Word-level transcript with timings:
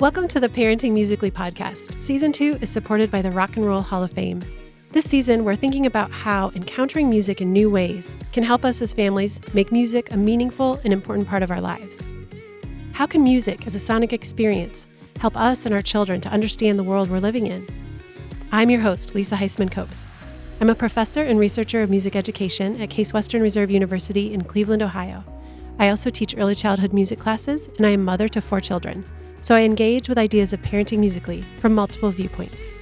Welcome 0.00 0.28
to 0.28 0.40
the 0.40 0.48
Parenting 0.48 0.92
Musically 0.92 1.30
podcast. 1.30 2.02
Season 2.02 2.32
two 2.32 2.56
is 2.62 2.70
supported 2.70 3.10
by 3.10 3.20
the 3.20 3.30
Rock 3.30 3.58
and 3.58 3.66
Roll 3.66 3.82
Hall 3.82 4.02
of 4.02 4.10
Fame. 4.10 4.40
This 4.92 5.04
season, 5.04 5.44
we're 5.44 5.56
thinking 5.56 5.84
about 5.84 6.10
how 6.10 6.50
encountering 6.54 7.10
music 7.10 7.42
in 7.42 7.52
new 7.52 7.68
ways 7.68 8.14
can 8.32 8.42
help 8.42 8.64
us 8.64 8.80
as 8.80 8.94
families 8.94 9.42
make 9.52 9.70
music 9.70 10.10
a 10.10 10.16
meaningful 10.16 10.80
and 10.84 10.94
important 10.94 11.28
part 11.28 11.42
of 11.42 11.50
our 11.50 11.60
lives. 11.60 12.08
How 12.94 13.06
can 13.06 13.22
music 13.22 13.66
as 13.66 13.74
a 13.74 13.78
sonic 13.78 14.14
experience 14.14 14.86
help 15.18 15.36
us 15.36 15.66
and 15.66 15.74
our 15.74 15.82
children 15.82 16.22
to 16.22 16.30
understand 16.30 16.78
the 16.78 16.82
world 16.82 17.10
we're 17.10 17.18
living 17.18 17.46
in? 17.46 17.68
I'm 18.52 18.70
your 18.70 18.80
host, 18.80 19.14
Lisa 19.14 19.36
Huisman 19.36 19.68
Koops. 19.68 20.08
I'm 20.62 20.70
a 20.70 20.74
professor 20.74 21.24
and 21.24 21.38
researcher 21.38 21.82
of 21.82 21.90
music 21.90 22.16
education 22.16 22.80
at 22.80 22.88
Case 22.88 23.12
Western 23.12 23.42
Reserve 23.42 23.70
University 23.70 24.32
in 24.32 24.44
Cleveland, 24.44 24.80
Ohio. 24.80 25.24
I 25.78 25.90
also 25.90 26.08
teach 26.08 26.34
early 26.38 26.54
childhood 26.54 26.94
music 26.94 27.18
classes, 27.18 27.68
and 27.76 27.86
I 27.86 27.90
am 27.90 28.02
mother 28.02 28.28
to 28.28 28.40
four 28.40 28.62
children, 28.62 29.04
so 29.40 29.54
I 29.54 29.62
engage 29.62 30.08
with 30.08 30.18
ideas 30.18 30.52
of 30.52 30.62
parenting 30.62 30.98
musically 30.98 31.44
from 31.58 31.74
multiple 31.74 32.10
viewpoints. 32.10 32.72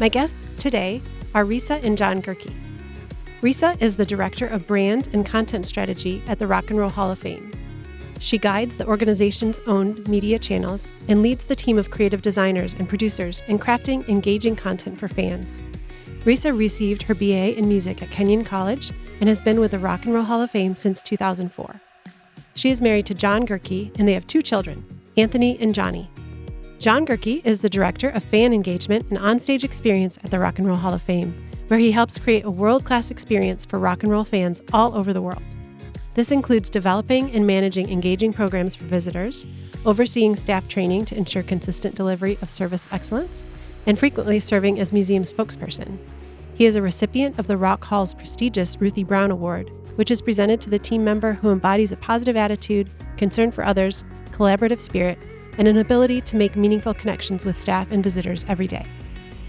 My 0.00 0.08
guests 0.08 0.62
today 0.62 1.02
are 1.34 1.44
Risa 1.44 1.82
and 1.82 1.98
John 1.98 2.22
Goehrke. 2.22 2.54
Risa 3.40 3.80
is 3.82 3.96
the 3.96 4.06
Director 4.06 4.46
of 4.46 4.66
Brand 4.66 5.08
and 5.12 5.26
Content 5.26 5.66
Strategy 5.66 6.22
at 6.26 6.38
the 6.38 6.46
Rock 6.46 6.70
and 6.70 6.78
Roll 6.78 6.90
Hall 6.90 7.10
of 7.10 7.18
Fame. 7.18 7.52
She 8.20 8.38
guides 8.38 8.76
the 8.76 8.86
organization's 8.86 9.60
owned 9.66 10.08
media 10.08 10.38
channels 10.38 10.90
and 11.08 11.22
leads 11.22 11.46
the 11.46 11.54
team 11.54 11.78
of 11.78 11.90
creative 11.90 12.22
designers 12.22 12.74
and 12.74 12.88
producers 12.88 13.42
in 13.46 13.58
crafting 13.58 14.08
engaging 14.08 14.56
content 14.56 14.98
for 14.98 15.06
fans. 15.06 15.60
Risa 16.24 16.56
received 16.56 17.02
her 17.02 17.14
BA 17.14 17.56
in 17.56 17.68
music 17.68 18.02
at 18.02 18.10
Kenyon 18.10 18.44
College 18.44 18.92
and 19.20 19.28
has 19.28 19.40
been 19.40 19.60
with 19.60 19.70
the 19.70 19.78
Rock 19.78 20.04
and 20.04 20.14
Roll 20.14 20.24
Hall 20.24 20.42
of 20.42 20.50
Fame 20.50 20.74
since 20.74 21.00
2004. 21.02 21.80
She 22.58 22.70
is 22.70 22.82
married 22.82 23.06
to 23.06 23.14
John 23.14 23.46
Goehrke 23.46 23.96
and 24.00 24.08
they 24.08 24.14
have 24.14 24.26
two 24.26 24.42
children, 24.42 24.84
Anthony 25.16 25.56
and 25.60 25.72
Johnny. 25.72 26.10
John 26.80 27.06
Goehrke 27.06 27.40
is 27.46 27.60
the 27.60 27.70
director 27.70 28.08
of 28.08 28.24
fan 28.24 28.52
engagement 28.52 29.06
and 29.10 29.18
onstage 29.20 29.62
experience 29.62 30.18
at 30.24 30.32
the 30.32 30.40
Rock 30.40 30.58
and 30.58 30.66
Roll 30.66 30.78
Hall 30.78 30.92
of 30.92 31.00
Fame, 31.00 31.36
where 31.68 31.78
he 31.78 31.92
helps 31.92 32.18
create 32.18 32.44
a 32.44 32.50
world 32.50 32.84
class 32.84 33.12
experience 33.12 33.64
for 33.64 33.78
rock 33.78 34.02
and 34.02 34.10
roll 34.10 34.24
fans 34.24 34.60
all 34.72 34.96
over 34.96 35.12
the 35.12 35.22
world. 35.22 35.42
This 36.14 36.32
includes 36.32 36.68
developing 36.68 37.30
and 37.30 37.46
managing 37.46 37.90
engaging 37.90 38.32
programs 38.32 38.74
for 38.74 38.86
visitors, 38.86 39.46
overseeing 39.86 40.34
staff 40.34 40.66
training 40.66 41.04
to 41.04 41.16
ensure 41.16 41.44
consistent 41.44 41.94
delivery 41.94 42.38
of 42.42 42.50
service 42.50 42.88
excellence, 42.90 43.46
and 43.86 44.00
frequently 44.00 44.40
serving 44.40 44.80
as 44.80 44.92
museum 44.92 45.22
spokesperson. 45.22 45.96
He 46.54 46.66
is 46.66 46.74
a 46.74 46.82
recipient 46.82 47.38
of 47.38 47.46
the 47.46 47.56
Rock 47.56 47.84
Hall's 47.84 48.14
prestigious 48.14 48.80
Ruthie 48.80 49.04
Brown 49.04 49.30
Award, 49.30 49.70
which 49.98 50.12
is 50.12 50.22
presented 50.22 50.60
to 50.60 50.70
the 50.70 50.78
team 50.78 51.02
member 51.02 51.32
who 51.32 51.50
embodies 51.50 51.90
a 51.90 51.96
positive 51.96 52.36
attitude, 52.36 52.88
concern 53.16 53.50
for 53.50 53.66
others, 53.66 54.04
collaborative 54.30 54.80
spirit, 54.80 55.18
and 55.58 55.66
an 55.66 55.76
ability 55.78 56.20
to 56.20 56.36
make 56.36 56.54
meaningful 56.54 56.94
connections 56.94 57.44
with 57.44 57.58
staff 57.58 57.90
and 57.90 58.04
visitors 58.04 58.44
every 58.46 58.68
day. 58.68 58.86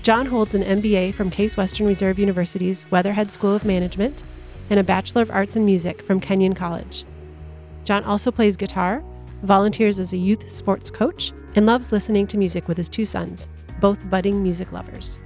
John 0.01 0.25
holds 0.25 0.55
an 0.55 0.63
MBA 0.63 1.13
from 1.13 1.29
Case 1.29 1.55
Western 1.55 1.85
Reserve 1.85 2.17
University's 2.17 2.89
Weatherhead 2.89 3.29
School 3.29 3.53
of 3.53 3.63
Management 3.63 4.23
and 4.71 4.79
a 4.79 4.83
Bachelor 4.83 5.21
of 5.21 5.29
Arts 5.29 5.55
in 5.55 5.65
Music 5.65 6.01
from 6.01 6.19
Kenyon 6.19 6.55
College. 6.55 7.05
John 7.85 8.03
also 8.03 8.31
plays 8.31 8.57
guitar, 8.57 9.03
volunteers 9.43 9.99
as 9.99 10.13
a 10.13 10.17
youth 10.17 10.49
sports 10.49 10.89
coach, 10.89 11.31
and 11.55 11.67
loves 11.67 11.91
listening 11.91 12.25
to 12.25 12.39
music 12.39 12.67
with 12.67 12.77
his 12.77 12.89
two 12.89 13.05
sons, 13.05 13.49
both 13.79 14.09
budding 14.09 14.41
music 14.41 14.71
lovers. 14.71 15.19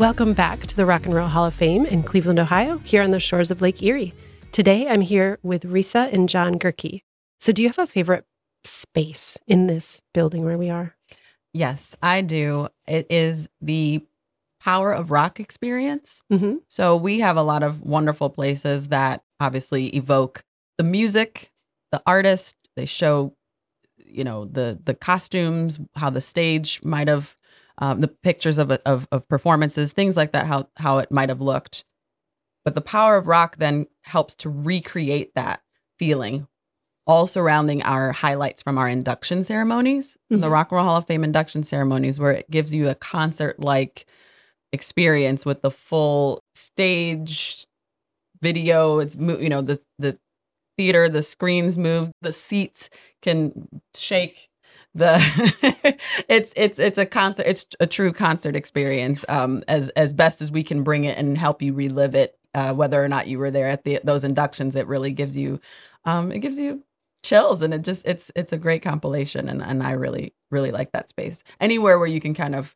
Welcome 0.00 0.32
back 0.32 0.60
to 0.60 0.74
the 0.74 0.86
Rock 0.86 1.04
and 1.04 1.14
Roll 1.14 1.28
Hall 1.28 1.44
of 1.44 1.52
Fame 1.52 1.84
in 1.84 2.02
Cleveland, 2.02 2.38
Ohio, 2.38 2.78
here 2.78 3.02
on 3.02 3.10
the 3.10 3.20
shores 3.20 3.50
of 3.50 3.60
Lake 3.60 3.82
Erie. 3.82 4.14
Today 4.50 4.88
I'm 4.88 5.02
here 5.02 5.38
with 5.42 5.64
Risa 5.64 6.10
and 6.10 6.26
John 6.26 6.58
Goehrke. 6.58 7.02
So, 7.38 7.52
do 7.52 7.60
you 7.60 7.68
have 7.68 7.78
a 7.78 7.86
favorite 7.86 8.24
space 8.64 9.36
in 9.46 9.66
this 9.66 10.00
building 10.14 10.42
where 10.42 10.56
we 10.56 10.70
are? 10.70 10.96
Yes, 11.52 11.98
I 12.02 12.22
do. 12.22 12.68
It 12.88 13.08
is 13.10 13.50
the 13.60 14.00
Power 14.58 14.90
of 14.90 15.10
Rock 15.10 15.38
experience. 15.38 16.22
Mm-hmm. 16.32 16.56
So 16.66 16.96
we 16.96 17.20
have 17.20 17.36
a 17.36 17.42
lot 17.42 17.62
of 17.62 17.82
wonderful 17.82 18.30
places 18.30 18.88
that 18.88 19.22
obviously 19.38 19.88
evoke 19.88 20.44
the 20.78 20.84
music, 20.84 21.52
the 21.92 22.02
artist. 22.06 22.56
They 22.74 22.86
show, 22.86 23.36
you 23.98 24.24
know, 24.24 24.46
the 24.46 24.80
the 24.82 24.94
costumes, 24.94 25.78
how 25.94 26.08
the 26.08 26.22
stage 26.22 26.80
might 26.82 27.08
have, 27.08 27.36
um, 27.80 28.00
the 28.00 28.08
pictures 28.08 28.58
of, 28.58 28.70
of 28.70 29.08
of 29.10 29.28
performances, 29.28 29.92
things 29.92 30.16
like 30.16 30.32
that, 30.32 30.46
how 30.46 30.68
how 30.76 30.98
it 30.98 31.10
might 31.10 31.28
have 31.28 31.40
looked. 31.40 31.84
But 32.64 32.74
the 32.74 32.80
Power 32.80 33.16
of 33.16 33.26
Rock 33.26 33.56
then 33.56 33.86
helps 34.04 34.34
to 34.36 34.50
recreate 34.50 35.34
that 35.34 35.62
feeling 35.98 36.46
all 37.06 37.26
surrounding 37.26 37.82
our 37.82 38.12
highlights 38.12 38.62
from 38.62 38.78
our 38.78 38.88
induction 38.88 39.42
ceremonies, 39.42 40.16
mm-hmm. 40.30 40.40
the 40.40 40.50
Rock 40.50 40.70
and 40.70 40.76
Roll 40.76 40.84
Hall 40.84 40.96
of 40.98 41.06
Fame 41.06 41.24
induction 41.24 41.64
ceremonies, 41.64 42.20
where 42.20 42.32
it 42.32 42.50
gives 42.50 42.74
you 42.74 42.88
a 42.88 42.94
concert 42.94 43.58
like 43.58 44.06
experience 44.72 45.44
with 45.44 45.62
the 45.62 45.70
full 45.70 46.40
stage 46.54 47.66
video. 48.42 48.98
It's 48.98 49.16
you 49.16 49.48
know 49.48 49.62
the 49.62 49.80
the 49.98 50.18
theater, 50.76 51.08
the 51.08 51.22
screens 51.22 51.78
move, 51.78 52.12
the 52.22 52.32
seats 52.32 52.90
can 53.22 53.68
shake. 53.96 54.49
The 54.94 55.18
it's 56.28 56.52
it's 56.56 56.78
it's 56.78 56.98
a 56.98 57.06
concert. 57.06 57.46
It's 57.46 57.66
a 57.78 57.86
true 57.86 58.12
concert 58.12 58.56
experience. 58.56 59.24
Um, 59.28 59.62
as 59.68 59.88
as 59.90 60.12
best 60.12 60.42
as 60.42 60.50
we 60.50 60.64
can 60.64 60.82
bring 60.82 61.04
it 61.04 61.16
and 61.18 61.38
help 61.38 61.62
you 61.62 61.72
relive 61.72 62.14
it. 62.14 62.36
Uh, 62.52 62.74
whether 62.74 63.02
or 63.02 63.06
not 63.06 63.28
you 63.28 63.38
were 63.38 63.50
there 63.52 63.68
at 63.68 63.84
the 63.84 64.00
those 64.02 64.24
inductions, 64.24 64.74
it 64.74 64.88
really 64.88 65.12
gives 65.12 65.36
you 65.36 65.60
um, 66.04 66.32
it 66.32 66.40
gives 66.40 66.58
you 66.58 66.82
chills 67.22 67.62
and 67.62 67.74
it 67.74 67.82
just 67.82 68.06
it's 68.06 68.32
it's 68.34 68.52
a 68.52 68.58
great 68.58 68.82
compilation 68.82 69.48
and 69.48 69.62
and 69.62 69.82
I 69.82 69.92
really 69.92 70.34
really 70.50 70.72
like 70.72 70.92
that 70.92 71.08
space. 71.08 71.44
Anywhere 71.60 71.98
where 71.98 72.08
you 72.08 72.20
can 72.20 72.34
kind 72.34 72.56
of 72.56 72.74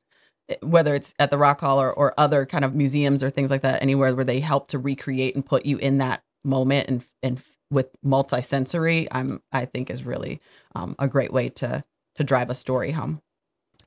whether 0.60 0.94
it's 0.94 1.14
at 1.18 1.30
the 1.30 1.38
Rock 1.38 1.60
Hall 1.60 1.80
or, 1.80 1.92
or 1.92 2.12
other 2.18 2.44
kind 2.46 2.64
of 2.64 2.74
museums 2.74 3.22
or 3.22 3.30
things 3.30 3.50
like 3.50 3.62
that, 3.62 3.82
anywhere 3.82 4.14
where 4.14 4.24
they 4.24 4.40
help 4.40 4.68
to 4.68 4.78
recreate 4.78 5.34
and 5.34 5.44
put 5.44 5.64
you 5.64 5.78
in 5.78 5.98
that 5.98 6.22
moment 6.44 6.88
and 6.88 7.04
and 7.22 7.42
with 7.70 7.88
multisensory, 8.02 9.08
I'm 9.10 9.42
I 9.52 9.64
think 9.64 9.90
is 9.90 10.04
really 10.04 10.40
um, 10.74 10.94
a 10.98 11.08
great 11.08 11.32
way 11.32 11.48
to 11.50 11.82
to 12.16 12.24
drive 12.24 12.50
a 12.50 12.54
story 12.54 12.92
home. 12.92 13.20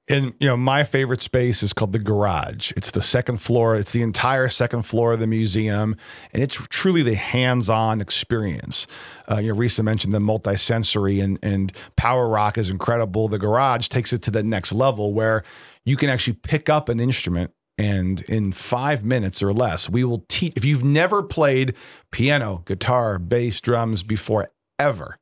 And 0.10 0.34
you 0.40 0.48
know 0.48 0.56
my 0.56 0.86
favorite 0.86 1.22
space 1.22 1.62
is 1.62 1.74
called 1.74 1.92
the 1.92 2.00
garage. 2.00 2.72
It's 2.78 2.92
the 2.92 3.02
second 3.02 3.38
floor. 3.38 3.76
It's 3.76 3.92
the 3.92 4.02
entire 4.02 4.48
second 4.48 4.84
floor 4.84 5.14
of 5.14 5.20
the 5.20 5.28
museum 5.28 5.98
and 6.32 6.42
it's 6.42 6.56
truly 6.70 7.04
the 7.04 7.16
hands-on 7.16 8.00
experience. 8.00 8.88
Uh, 9.30 9.40
you 9.40 9.54
know 9.54 9.60
Risa 9.60 9.84
mentioned 9.84 10.14
the 10.14 10.22
multi-sensory 10.22 11.20
and 11.20 11.38
and 11.44 11.74
power 11.98 12.30
rock 12.30 12.58
is 12.58 12.70
incredible. 12.70 13.28
The 13.28 13.38
garage 13.38 13.90
takes 13.90 14.14
it 14.14 14.22
to 14.24 14.32
the 14.32 14.44
next 14.44 14.72
level 14.72 15.14
where 15.14 15.44
you 15.84 15.98
can 15.98 16.10
actually 16.10 16.38
pick 16.42 16.70
up 16.70 16.88
an 16.88 17.02
instrument 17.02 17.52
and 17.78 18.22
in 18.22 18.54
five 18.54 19.04
minutes 19.04 19.44
or 19.44 19.52
less 19.54 19.90
we 19.90 20.04
will 20.06 20.26
teach 20.30 20.54
if 20.56 20.64
you've 20.64 20.86
never 20.86 21.22
played 21.22 21.76
piano 22.12 22.64
guitar 22.66 23.20
bass 23.20 23.60
drums 23.62 24.04
before 24.04 24.48
ever 24.80 25.18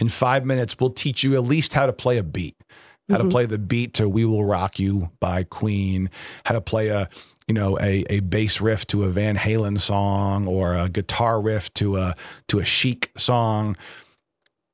in 0.00 0.08
five 0.08 0.44
minutes 0.44 0.76
we'll 0.80 0.90
teach 0.90 1.22
you 1.22 1.34
at 1.34 1.44
least 1.44 1.72
how 1.72 1.86
to 1.86 1.92
play 1.92 2.18
a 2.18 2.24
beat 2.24 2.56
how 3.10 3.18
mm-hmm. 3.18 3.28
to 3.28 3.32
play 3.32 3.46
the 3.46 3.58
beat 3.58 3.94
to 3.94 4.08
"We 4.08 4.24
Will 4.24 4.44
Rock 4.44 4.78
You" 4.78 5.10
by 5.20 5.44
Queen, 5.44 6.10
how 6.44 6.54
to 6.54 6.60
play 6.60 6.88
a 6.88 7.08
you 7.48 7.54
know 7.54 7.78
a 7.80 8.04
a 8.08 8.20
bass 8.20 8.60
riff 8.60 8.86
to 8.88 9.04
a 9.04 9.08
Van 9.08 9.36
Halen 9.36 9.80
song 9.80 10.46
or 10.46 10.74
a 10.74 10.88
guitar 10.88 11.40
riff 11.40 11.72
to 11.74 11.96
a 11.96 12.16
to 12.48 12.60
a 12.60 12.64
Chic 12.64 13.10
song. 13.16 13.76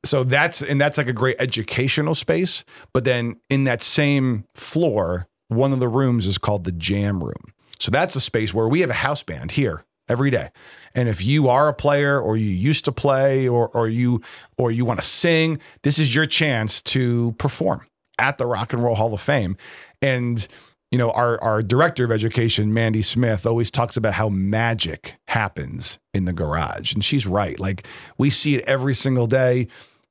So 0.05 0.23
that's 0.23 0.62
and 0.62 0.81
that's 0.81 0.99
like 0.99 1.09
a 1.09 1.12
great 1.12 1.37
educational 1.39 2.15
space. 2.15 2.65
But 2.93 3.05
then 3.05 3.37
in 3.49 3.65
that 3.65 3.83
same 3.83 4.45
floor, 4.55 5.27
one 5.49 5.73
of 5.73 5.81
the 5.81 5.89
rooms 5.89 6.27
is 6.27 6.39
called 6.39 6.65
the 6.65 6.73
jam 6.73 7.23
room. 7.23 7.53
So 7.79 7.91
that's 7.91 8.17
a 8.17 8.21
space 8.21 8.55
where 8.55 8.69
we 8.69 8.81
have 8.81 8.91
a 8.91 8.95
house 8.95 9.23
band 9.23 9.50
here 9.50 9.85
every 10.09 10.31
day. 10.31 10.50
And 10.97 11.09
if 11.09 11.23
you 11.23 11.49
are 11.49 11.69
a 11.69 11.75
player 11.75 12.19
or 12.19 12.37
you 12.37 12.51
used 12.51 12.85
to 12.87 12.93
play 12.93 13.47
or 13.47 13.69
or 13.69 13.89
you 13.89 14.23
or 14.59 14.73
you 14.73 14.85
want 14.85 14.99
to 14.99 15.07
sing, 15.07 15.61
this 15.83 15.99
is 15.99 16.13
your 16.15 16.27
chance 16.27 16.83
to 16.83 17.33
perform 17.39 17.83
at 18.19 18.39
the 18.39 18.47
Rock 18.47 18.73
and 18.73 18.83
Roll 18.83 18.97
Hall 18.97 19.15
of 19.15 19.21
Fame. 19.21 19.57
And 20.03 20.49
you 20.91 20.99
know, 20.99 21.11
our 21.11 21.41
our 21.43 21.63
director 21.63 22.05
of 22.05 22.11
education, 22.11 22.73
Mandy 22.73 23.03
Smith, 23.03 23.47
always 23.47 23.71
talks 23.71 23.97
about 23.97 24.15
how 24.15 24.31
magic 24.31 25.17
happens 25.29 25.99
in 26.15 26.25
the 26.25 26.33
garage. 26.33 26.95
And 26.95 27.05
she's 27.05 27.27
right. 27.27 27.61
Like 27.61 27.87
we 28.17 28.31
see 28.31 28.57
it 28.57 28.65
every 28.67 28.95
single 28.95 29.27
day. 29.27 29.69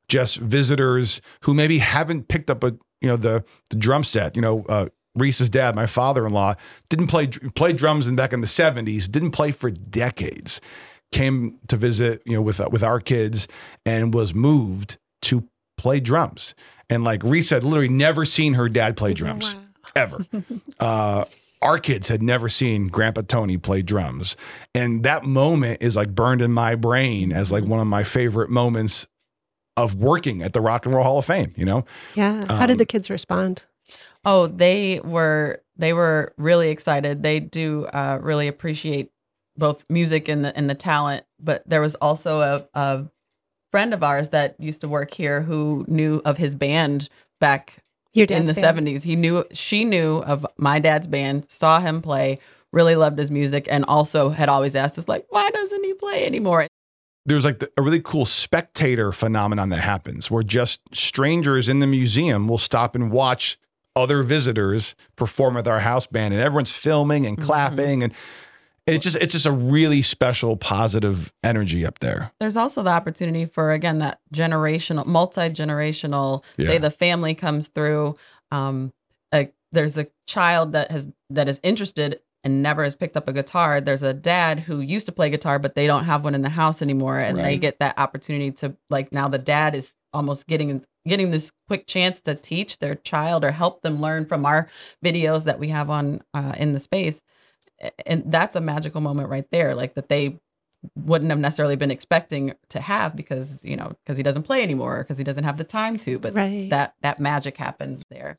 Just 0.08 0.38
visitors 0.38 1.20
who 1.42 1.56
maybe 1.56 1.80
haven't 1.80 2.28
picked 2.28 2.52
up 2.52 2.64
a 2.64 2.76
you 3.02 3.08
know 3.08 3.18
the 3.18 3.44
the 3.72 3.76
drum 3.76 4.04
set. 4.04 4.36
You 4.36 4.44
know, 4.44 4.66
uh, 4.70 4.90
Risa's 5.15 5.50
dad, 5.50 5.75
my 5.75 5.85
father-in-law, 5.85 6.56
didn't 6.89 7.07
play 7.07 7.27
play 7.27 7.73
drums 7.73 8.07
in 8.07 8.15
back 8.15 8.33
in 8.33 8.41
the 8.41 8.47
'70s. 8.47 9.09
Didn't 9.09 9.31
play 9.31 9.51
for 9.51 9.69
decades. 9.71 10.62
Came 11.12 11.59
to 11.67 11.77
visit, 11.77 12.21
you 12.25 12.33
know, 12.33 12.41
with 12.41 12.59
uh, 12.59 12.67
with 12.71 12.83
our 12.83 13.00
kids, 13.00 13.47
and 13.85 14.13
was 14.13 14.33
moved 14.33 14.97
to 15.23 15.47
play 15.77 16.00
drums. 16.00 16.56
And 16.89 17.03
like 17.03 17.23
Reese 17.23 17.50
had 17.51 17.63
literally 17.63 17.89
never 17.89 18.25
seen 18.25 18.53
her 18.56 18.67
dad 18.69 18.97
play 18.97 19.13
drums 19.21 19.56
wow. 19.56 19.62
ever. 19.95 20.25
uh, 20.79 21.25
our 21.62 21.77
kids 21.79 22.09
had 22.09 22.21
never 22.21 22.47
seen 22.50 22.88
Grandpa 22.89 23.21
Tony 23.27 23.57
play 23.57 23.81
drums. 23.81 24.35
And 24.75 25.03
that 25.03 25.23
moment 25.23 25.81
is 25.81 25.95
like 25.95 26.13
burned 26.13 26.41
in 26.41 26.51
my 26.51 26.75
brain 26.75 27.31
as 27.31 27.51
like 27.51 27.63
one 27.63 27.79
of 27.79 27.88
my 27.88 28.03
favorite 28.03 28.50
moments 28.51 29.07
of 29.77 29.95
working 29.95 30.41
at 30.44 30.53
the 30.53 30.62
Rock 30.62 30.85
and 30.85 30.94
Roll 30.94 31.03
Hall 31.03 31.17
of 31.17 31.25
Fame, 31.25 31.53
you 31.56 31.65
know? 31.65 31.83
Yeah. 32.13 32.45
How 32.45 32.65
did 32.67 32.73
Um, 32.73 32.77
the 32.77 32.85
kids 32.85 33.09
respond? 33.09 33.63
Oh, 34.25 34.48
they 34.48 35.00
were 35.04 35.62
they 35.77 35.94
were 35.94 36.33
really 36.38 36.69
excited. 36.69 37.24
They 37.24 37.39
do 37.39 37.86
uh, 37.86 38.19
really 38.22 38.48
appreciate 38.48 39.12
both 39.57 39.86
music 39.89 40.27
and 40.27 40.44
the 40.44 40.56
and 40.57 40.69
the 40.69 40.75
talent. 40.75 41.25
But 41.39 41.63
there 41.68 41.81
was 41.81 41.95
also 41.95 42.42
a, 42.42 42.68
a 42.74 43.06
friend 43.72 43.94
of 43.94 44.04
ours 44.04 44.30
that 44.30 44.60
used 44.60 44.81
to 44.81 44.88
work 44.88 45.13
here 45.13 45.42
who 45.42 45.86
knew 45.88 46.22
of 46.25 46.38
his 46.38 46.56
band 46.56 47.10
back 47.39 47.83
in 48.13 48.27
the 48.27 48.54
band? 48.54 48.57
seventies. 48.57 49.04
He 49.04 49.16
knew 49.16 49.45
she 49.51 49.86
knew 49.86 50.18
of 50.18 50.45
my 50.57 50.80
dad's 50.80 51.07
band, 51.07 51.50
saw 51.50 51.80
him 51.80 52.01
play, 52.01 52.39
really 52.72 52.95
loved 52.95 53.19
his 53.19 53.30
music, 53.30 53.68
and 53.69 53.86
also 53.86 54.30
had 54.30 54.50
always 54.50 54.75
asked 54.75 54.98
us 54.98 55.07
like, 55.07 55.25
why 55.30 55.50
doesn't 55.51 55.83
he 55.83 55.94
play 55.94 56.25
anymore? 56.25 56.68
there's 57.25 57.45
like 57.45 57.60
the, 57.60 57.72
a 57.77 57.81
really 57.81 58.01
cool 58.01 58.25
spectator 58.25 59.12
phenomenon 59.12 59.69
that 59.69 59.80
happens 59.80 60.30
where 60.30 60.44
just 60.44 60.81
strangers 60.94 61.68
in 61.68 61.80
the 61.80 61.88
museum 61.88 62.48
will 62.48 62.57
stop 62.57 62.95
and 62.95 63.12
watch 63.12 63.57
other 63.95 64.24
visitors 64.24 64.95
perform 65.15 65.56
with 65.56 65.68
our 65.68 65.80
house 65.80 66.07
band 66.07 66.33
and 66.33 66.42
everyone's 66.44 66.71
filming 66.71 67.25
and 67.25 67.38
Mhm. 67.38 67.44
clapping 67.44 68.03
and 68.03 68.13
it's 68.88 69.03
just 69.03 69.15
it's 69.15 69.31
just 69.31 69.45
a 69.47 69.51
really 69.51 70.01
special 70.03 70.57
positive 70.57 71.33
energy 71.44 71.86
up 71.86 72.00
there 72.00 72.31
There's 72.39 72.57
also 72.57 72.83
the 72.83 72.92
opportunity 72.92 73.45
for 73.45 73.71
again 73.71 73.97
that 74.00 74.19
generational, 74.33 75.06
multi 75.07 75.50
generational. 75.50 76.44
Yeah. 76.57 76.68
Say 76.69 76.77
the 76.77 76.92
family 76.92 77.33
comes 77.33 77.68
through. 77.68 78.15
Um, 78.51 78.94
a, 79.33 79.50
there's 79.71 79.98
a 79.98 80.06
child 80.27 80.74
that 80.74 80.91
has 80.91 81.07
that 81.31 81.50
is 81.50 81.59
interested 81.63 82.19
and 82.44 82.62
never 82.62 82.83
has 82.83 82.94
picked 82.95 83.18
up 83.18 83.27
a 83.27 83.33
guitar. 83.33 83.81
There's 83.81 84.03
a 84.03 84.13
dad 84.13 84.59
who 84.59 84.80
used 84.81 85.07
to 85.07 85.12
play 85.12 85.31
guitar, 85.31 85.57
but 85.57 85.74
they 85.74 85.88
don't 85.88 86.03
have 86.03 86.24
one 86.24 86.36
in 86.36 86.44
the 86.44 86.50
house 86.50 86.83
anymore, 86.83 87.18
and 87.18 87.39
they 87.39 87.57
get 87.57 87.80
that 87.80 87.98
opportunity 87.98 88.51
to 88.51 88.75
like 88.91 89.12
now 89.12 89.27
the 89.27 89.39
dad 89.39 89.74
is 89.74 89.95
almost 90.13 90.45
getting 90.45 90.86
getting 91.07 91.31
this 91.31 91.52
quick 91.68 91.88
chance 91.88 92.19
to 92.22 92.36
teach 92.36 92.80
their 92.80 92.96
child 92.96 93.44
or 93.44 93.52
help 93.52 93.81
them 93.81 94.02
learn 94.02 94.25
from 94.25 94.46
our 94.46 94.68
videos 95.04 95.44
that 95.44 95.60
we 95.60 95.68
have 95.69 95.90
on 95.90 96.22
uh, 96.34 96.54
in 96.57 96.74
the 96.74 96.80
space 96.80 97.22
and 98.06 98.24
that's 98.28 98.56
a 98.56 98.62
magical 98.62 99.02
moment 99.02 99.30
right 99.30 99.48
there 99.52 99.75
like 99.75 99.94
that 99.96 100.10
they 100.10 100.38
wouldn't 100.96 101.31
have 101.31 101.40
necessarily 101.40 101.75
been 101.75 101.92
expecting 101.92 102.54
to 102.69 102.80
have 102.80 103.16
because 103.16 103.66
you 103.66 103.75
know 103.75 103.92
because 104.04 104.18
he 104.18 104.24
doesn't 104.24 104.44
play 104.44 104.62
anymore 104.63 105.00
because 105.00 105.18
he 105.18 105.24
doesn't 105.24 105.44
have 105.44 105.57
the 105.57 105.63
time 105.63 105.98
to 105.98 106.18
but 106.19 106.34
Right. 106.34 106.69
that 106.69 106.96
that 107.02 107.19
magic 107.19 107.58
happens 107.58 108.04
there 108.10 108.38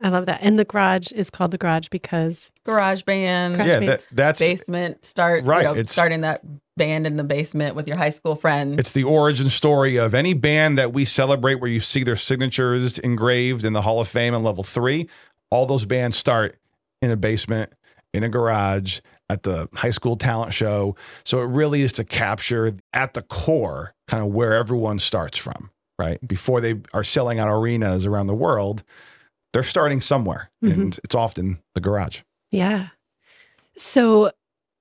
I 0.00 0.10
love 0.10 0.26
that. 0.26 0.40
And 0.42 0.58
the 0.58 0.64
garage 0.64 1.10
is 1.12 1.30
called 1.30 1.50
the 1.50 1.58
garage 1.58 1.88
because 1.88 2.50
garage 2.64 3.02
band. 3.02 3.56
Garage 3.56 3.68
yeah 3.68 3.80
that, 3.80 4.06
that's 4.12 4.38
basement 4.38 5.04
start 5.04 5.44
Right, 5.44 5.58
you 5.58 5.64
know, 5.64 5.72
it's- 5.72 5.90
starting 5.92 6.20
that 6.22 6.42
band 6.76 7.06
in 7.08 7.16
the 7.16 7.24
basement 7.24 7.74
with 7.74 7.88
your 7.88 7.96
high 7.96 8.10
school 8.10 8.36
friends. 8.36 8.76
It's 8.78 8.92
the 8.92 9.02
origin 9.02 9.50
story 9.50 9.96
of 9.96 10.14
any 10.14 10.32
band 10.32 10.78
that 10.78 10.92
we 10.92 11.04
celebrate 11.04 11.56
where 11.56 11.70
you 11.70 11.80
see 11.80 12.04
their 12.04 12.14
signatures 12.16 13.00
engraved 13.00 13.64
in 13.64 13.72
the 13.72 13.82
hall 13.82 14.00
of 14.00 14.06
fame 14.08 14.34
in 14.34 14.42
level 14.44 14.62
three 14.62 15.08
all 15.50 15.66
those 15.66 15.86
bands 15.86 16.16
start 16.16 16.58
in 17.00 17.10
a 17.10 17.16
basement 17.16 17.72
in 18.12 18.22
a 18.22 18.28
garage 18.28 19.00
at 19.30 19.42
the 19.42 19.68
high 19.74 19.90
school 19.90 20.16
talent 20.16 20.52
show. 20.54 20.94
So 21.24 21.40
it 21.40 21.46
really 21.46 21.82
is 21.82 21.92
to 21.94 22.04
capture 22.04 22.76
at 22.92 23.14
the 23.14 23.22
core 23.22 23.94
kind 24.08 24.22
of 24.22 24.32
where 24.32 24.54
everyone 24.54 24.98
starts 24.98 25.38
from 25.38 25.70
right? 25.98 26.18
Before 26.26 26.60
they 26.60 26.76
are 26.94 27.02
selling 27.04 27.38
out 27.38 27.48
arenas 27.48 28.06
around 28.06 28.28
the 28.28 28.34
world 28.34 28.84
they're 29.52 29.62
starting 29.62 30.00
somewhere 30.00 30.50
Mhm. 30.64 30.72
and 30.72 31.00
it's 31.04 31.14
often 31.14 31.58
the 31.74 31.80
garage 31.80 32.20
Yeah. 32.50 32.88
So 33.76 34.32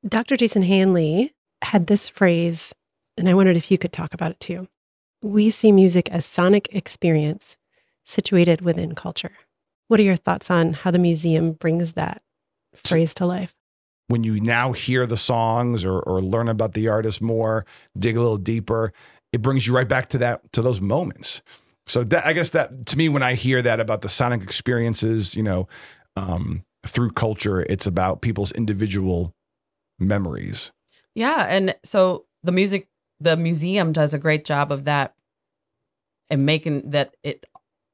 Dr. 0.07 0.37
Jason 0.37 0.63
Hanley 0.63 1.33
had 1.63 1.87
this 1.87 2.07
phrase, 2.07 2.73
and 3.17 3.27
I 3.27 3.33
wondered 3.33 3.57
if 3.57 3.69
you 3.71 3.77
could 3.77 3.91
talk 3.91 4.13
about 4.13 4.31
it 4.31 4.39
too. 4.39 4.67
We 5.21 5.49
see 5.49 5.71
music 5.71 6.09
as 6.09 6.25
sonic 6.25 6.67
experience 6.71 7.57
situated 8.05 8.61
within 8.61 8.95
culture. 8.95 9.33
What 9.87 9.99
are 9.99 10.03
your 10.03 10.15
thoughts 10.15 10.49
on 10.49 10.73
how 10.73 10.91
the 10.91 10.99
museum 10.99 11.51
brings 11.53 11.93
that 11.93 12.21
phrase 12.75 13.13
to 13.15 13.25
life? 13.25 13.53
when 14.09 14.23
you 14.23 14.39
now 14.39 14.71
hear 14.71 15.05
the 15.05 15.17
songs 15.17 15.83
or, 15.83 15.99
or 15.99 16.21
learn 16.21 16.47
about 16.47 16.71
the 16.73 16.87
artist 16.87 17.21
more, 17.21 17.65
dig 17.99 18.15
a 18.15 18.21
little 18.21 18.37
deeper, 18.37 18.93
it 19.33 19.41
brings 19.41 19.67
you 19.67 19.75
right 19.75 19.89
back 19.89 20.07
to 20.07 20.17
that 20.17 20.49
to 20.53 20.61
those 20.61 20.79
moments. 20.79 21.41
So 21.87 22.03
that 22.05 22.25
I 22.25 22.33
guess 22.33 22.51
that 22.51 22.85
to 22.87 22.97
me, 22.97 23.09
when 23.09 23.23
I 23.23 23.33
hear 23.33 23.61
that 23.61 23.79
about 23.79 24.01
the 24.01 24.09
sonic 24.09 24.43
experiences, 24.43 25.35
you 25.35 25.43
know, 25.43 25.67
um, 26.15 26.63
through 26.85 27.11
culture, 27.11 27.61
it's 27.61 27.87
about 27.87 28.21
people's 28.21 28.51
individual 28.51 29.33
memories. 29.99 30.71
Yeah, 31.15 31.47
and 31.49 31.75
so 31.83 32.25
the 32.43 32.51
music, 32.51 32.87
the 33.19 33.37
museum 33.37 33.91
does 33.93 34.13
a 34.13 34.19
great 34.19 34.45
job 34.45 34.71
of 34.71 34.85
that, 34.85 35.15
and 36.29 36.45
making 36.45 36.91
that 36.91 37.15
it 37.23 37.45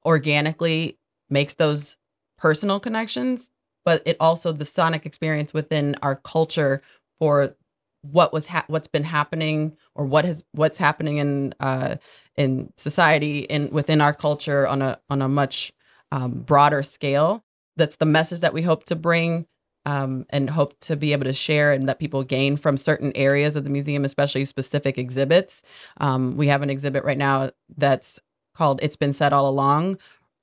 organically 0.06 0.98
makes 1.30 1.54
those 1.54 1.98
personal 2.38 2.80
connections, 2.80 3.50
but 3.86 4.02
it 4.06 4.18
also 4.20 4.52
the 4.52 4.66
sonic 4.66 5.06
experience 5.06 5.54
within 5.54 5.96
our 6.02 6.16
culture 6.18 6.82
for 7.20 7.56
what 8.04 8.32
was 8.32 8.48
ha- 8.48 8.66
what's 8.68 8.88
been 8.88 9.04
happening 9.04 9.76
or 9.96 10.06
what 10.06 10.26
has 10.26 10.44
what's 10.52 10.78
happening 10.78 11.18
in 11.18 11.54
uh 11.60 11.96
in 12.36 12.72
society 12.78 13.40
in 13.40 13.70
within 13.72 14.02
our 14.02 14.14
culture 14.14 14.68
on 14.68 14.82
a 14.82 15.00
on 15.10 15.22
a 15.22 15.30
much 15.30 15.74
um, 16.14 16.42
broader 16.42 16.84
scale. 16.84 17.44
That's 17.76 17.96
the 17.96 18.06
message 18.06 18.42
that 18.42 18.54
we 18.54 18.62
hope 18.62 18.84
to 18.86 18.96
bring 18.96 19.48
um, 19.86 20.26
and 20.30 20.50
hope 20.50 20.80
to 20.82 20.96
be 20.96 21.12
able 21.12 21.26
to 21.26 21.34
share 21.34 21.72
and 21.72 21.90
that 21.90 22.00
people 22.00 22.24
gain 22.24 22.56
from 22.56 22.78
certain 22.78 23.12
areas 23.16 23.56
of 23.56 23.64
the 23.64 23.70
museum, 23.70 24.06
especially 24.06 24.46
specific 24.46 24.98
exhibits. 24.98 25.64
Um, 26.00 26.38
we 26.38 26.48
have 26.48 26.62
an 26.62 26.70
exhibit 26.70 27.04
right 27.04 27.18
now 27.18 27.50
that's 27.76 28.20
called 28.56 28.80
It's 28.84 28.96
Been 28.96 29.12
Said 29.12 29.34
All 29.34 29.50
Along 29.50 29.98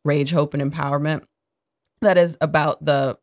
Rage, 0.05 0.33
Hope, 0.33 0.55
and 0.55 0.73
Empowerment. 0.73 1.23
That 2.01 2.19
is 2.19 2.37
about 2.41 2.85
the 2.85 3.19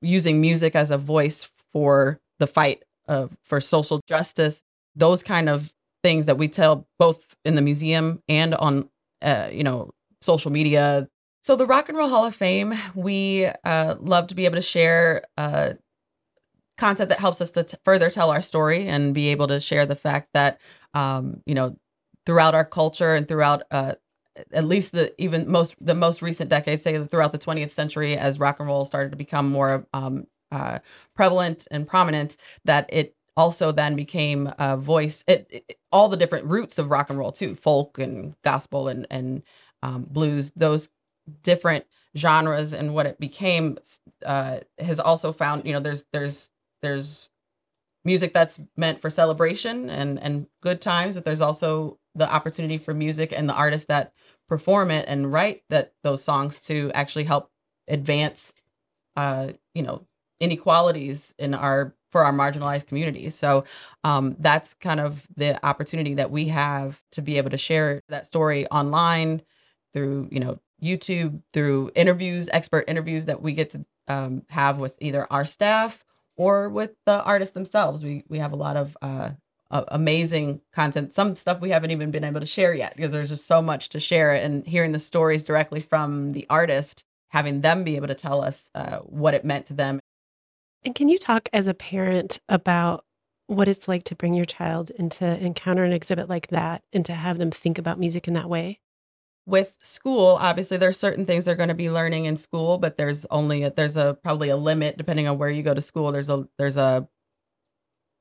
using 0.00 0.40
music 0.40 0.74
as 0.74 0.90
a 0.90 0.98
voice 0.98 1.50
for 1.72 2.20
the 2.38 2.46
fight 2.46 2.84
uh, 3.12 3.28
for 3.44 3.60
social 3.60 4.00
justice, 4.08 4.62
those 4.96 5.22
kind 5.22 5.48
of 5.48 5.72
things 6.02 6.26
that 6.26 6.38
we 6.38 6.48
tell 6.48 6.86
both 6.98 7.36
in 7.44 7.54
the 7.54 7.62
museum 7.62 8.22
and 8.28 8.54
on, 8.54 8.88
uh, 9.20 9.48
you 9.52 9.62
know, 9.62 9.90
social 10.20 10.50
media. 10.50 11.08
So 11.42 11.56
the 11.56 11.66
Rock 11.66 11.88
and 11.88 11.98
Roll 11.98 12.08
Hall 12.08 12.24
of 12.24 12.34
Fame, 12.34 12.74
we 12.94 13.46
uh, 13.64 13.96
love 14.00 14.28
to 14.28 14.34
be 14.34 14.46
able 14.46 14.56
to 14.56 14.62
share 14.62 15.24
uh, 15.36 15.74
content 16.78 17.10
that 17.10 17.18
helps 17.18 17.40
us 17.40 17.50
to 17.52 17.64
t- 17.64 17.76
further 17.84 18.08
tell 18.08 18.30
our 18.30 18.40
story 18.40 18.88
and 18.88 19.14
be 19.14 19.28
able 19.28 19.48
to 19.48 19.60
share 19.60 19.84
the 19.84 19.96
fact 19.96 20.28
that, 20.32 20.60
um, 20.94 21.42
you 21.44 21.54
know, 21.54 21.76
throughout 22.24 22.54
our 22.54 22.64
culture 22.64 23.14
and 23.14 23.28
throughout 23.28 23.62
uh, 23.70 23.94
at 24.52 24.64
least 24.64 24.92
the 24.92 25.12
even 25.22 25.50
most 25.50 25.74
the 25.80 25.94
most 25.94 26.22
recent 26.22 26.48
decades, 26.48 26.82
say 26.82 27.02
throughout 27.04 27.32
the 27.32 27.38
20th 27.38 27.70
century, 27.70 28.16
as 28.16 28.38
rock 28.38 28.58
and 28.60 28.68
roll 28.68 28.84
started 28.84 29.10
to 29.10 29.16
become 29.16 29.50
more 29.50 29.86
um, 29.92 30.26
uh, 30.52 30.78
prevalent 31.16 31.66
and 31.72 31.88
prominent, 31.88 32.36
that 32.64 32.88
it 32.92 33.16
also 33.36 33.72
then 33.72 33.96
became 33.96 34.52
a 34.58 34.76
voice. 34.76 35.24
It, 35.26 35.46
it 35.50 35.78
all 35.90 36.08
the 36.08 36.16
different 36.16 36.46
roots 36.46 36.78
of 36.78 36.90
rock 36.90 37.10
and 37.10 37.18
roll 37.18 37.32
too, 37.32 37.54
folk 37.56 37.98
and 37.98 38.34
gospel 38.44 38.88
and 38.88 39.06
and 39.10 39.42
um, 39.82 40.06
blues. 40.08 40.52
Those 40.54 40.88
different 41.42 41.86
genres 42.16 42.72
and 42.72 42.94
what 42.94 43.06
it 43.06 43.18
became 43.18 43.78
uh, 44.24 44.60
has 44.78 45.00
also 45.00 45.32
found. 45.32 45.66
You 45.66 45.72
know, 45.72 45.80
there's 45.80 46.04
there's 46.12 46.50
there's 46.82 47.30
music 48.04 48.34
that's 48.34 48.60
meant 48.76 49.00
for 49.00 49.10
celebration 49.10 49.90
and 49.90 50.20
and 50.20 50.46
good 50.62 50.80
times, 50.80 51.14
but 51.14 51.24
there's 51.24 51.40
also 51.40 51.98
the 52.14 52.32
opportunity 52.32 52.78
for 52.78 52.94
music 52.94 53.32
and 53.32 53.48
the 53.48 53.54
artists 53.54 53.86
that 53.86 54.14
perform 54.48 54.90
it 54.90 55.06
and 55.08 55.32
write 55.32 55.62
that 55.70 55.94
those 56.02 56.22
songs 56.22 56.58
to 56.58 56.90
actually 56.94 57.24
help 57.24 57.50
advance 57.88 58.52
uh 59.16 59.48
you 59.74 59.82
know 59.82 60.06
inequalities 60.42 61.34
in 61.38 61.54
our 61.54 61.94
for 62.10 62.24
our 62.24 62.32
marginalized 62.32 62.86
communities 62.86 63.34
so 63.34 63.64
um 64.04 64.36
that's 64.40 64.74
kind 64.74 65.00
of 65.00 65.26
the 65.36 65.64
opportunity 65.64 66.14
that 66.14 66.30
we 66.30 66.48
have 66.48 67.00
to 67.10 67.22
be 67.22 67.38
able 67.38 67.50
to 67.50 67.56
share 67.56 68.02
that 68.08 68.26
story 68.26 68.66
online 68.66 69.40
through 69.94 70.28
you 70.30 70.40
know 70.40 70.58
youtube 70.82 71.40
through 71.52 71.90
interviews 71.94 72.48
expert 72.52 72.84
interviews 72.88 73.26
that 73.26 73.40
we 73.40 73.52
get 73.52 73.70
to 73.70 73.84
um, 74.08 74.42
have 74.48 74.78
with 74.78 74.96
either 75.00 75.26
our 75.30 75.46
staff 75.46 76.04
or 76.36 76.68
with 76.68 76.90
the 77.06 77.22
artists 77.22 77.54
themselves 77.54 78.02
we 78.02 78.24
we 78.28 78.38
have 78.38 78.52
a 78.52 78.56
lot 78.56 78.76
of 78.76 78.96
uh 79.00 79.30
uh, 79.72 79.84
amazing 79.88 80.60
content. 80.72 81.14
Some 81.14 81.34
stuff 81.34 81.60
we 81.60 81.70
haven't 81.70 81.90
even 81.90 82.10
been 82.10 82.24
able 82.24 82.40
to 82.40 82.46
share 82.46 82.74
yet 82.74 82.94
because 82.94 83.10
there's 83.10 83.30
just 83.30 83.46
so 83.46 83.62
much 83.62 83.88
to 83.88 84.00
share. 84.00 84.32
And 84.32 84.66
hearing 84.66 84.92
the 84.92 84.98
stories 84.98 85.44
directly 85.44 85.80
from 85.80 86.32
the 86.32 86.46
artist, 86.50 87.04
having 87.30 87.62
them 87.62 87.82
be 87.82 87.96
able 87.96 88.08
to 88.08 88.14
tell 88.14 88.44
us 88.44 88.70
uh, 88.74 88.98
what 88.98 89.32
it 89.34 89.44
meant 89.44 89.66
to 89.66 89.74
them. 89.74 89.98
And 90.84 90.94
can 90.94 91.08
you 91.08 91.18
talk 91.18 91.48
as 91.52 91.66
a 91.66 91.74
parent 91.74 92.40
about 92.48 93.04
what 93.46 93.68
it's 93.68 93.86
like 93.88 94.04
to 94.04 94.14
bring 94.16 94.34
your 94.34 94.46
child 94.46 94.90
into 94.90 95.24
encounter 95.38 95.84
an 95.84 95.92
exhibit 95.92 96.28
like 96.28 96.48
that 96.48 96.82
and 96.92 97.04
to 97.06 97.12
have 97.12 97.38
them 97.38 97.50
think 97.50 97.78
about 97.78 97.98
music 97.98 98.26
in 98.26 98.34
that 98.34 98.48
way? 98.48 98.80
with 99.46 99.76
school 99.82 100.38
obviously 100.40 100.76
there's 100.76 100.96
certain 100.96 101.26
things 101.26 101.44
they're 101.44 101.56
going 101.56 101.68
to 101.68 101.74
be 101.74 101.90
learning 101.90 102.26
in 102.26 102.36
school 102.36 102.78
but 102.78 102.96
there's 102.96 103.26
only 103.26 103.64
a, 103.64 103.70
there's 103.70 103.96
a 103.96 104.16
probably 104.22 104.48
a 104.48 104.56
limit 104.56 104.96
depending 104.96 105.26
on 105.26 105.36
where 105.36 105.50
you 105.50 105.62
go 105.62 105.74
to 105.74 105.80
school 105.80 106.12
there's 106.12 106.28
a 106.28 106.46
there's 106.58 106.76
a 106.76 107.08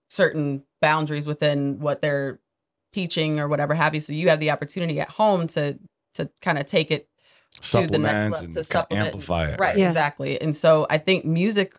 certain 0.09 0.63
boundaries 0.81 1.27
within 1.27 1.79
what 1.79 2.01
they're 2.01 2.39
teaching 2.91 3.39
or 3.39 3.47
whatever 3.47 3.73
have 3.75 3.93
you 3.93 4.01
so 4.01 4.13
you 4.13 4.29
have 4.29 4.39
the 4.39 4.49
opportunity 4.51 4.99
at 4.99 5.09
home 5.09 5.45
to 5.47 5.77
to 6.15 6.29
kind 6.41 6.57
of 6.57 6.65
take 6.65 6.89
it 6.89 7.07
to 7.61 7.85
the 7.85 7.99
next 7.99 8.41
level 8.41 8.53
to 8.55 8.63
supplement 8.63 9.07
amplify 9.07 9.47
it. 9.47 9.59
right 9.59 9.77
Yeah. 9.77 9.87
exactly 9.89 10.41
and 10.41 10.55
so 10.55 10.87
i 10.89 10.97
think 10.97 11.23
music 11.23 11.75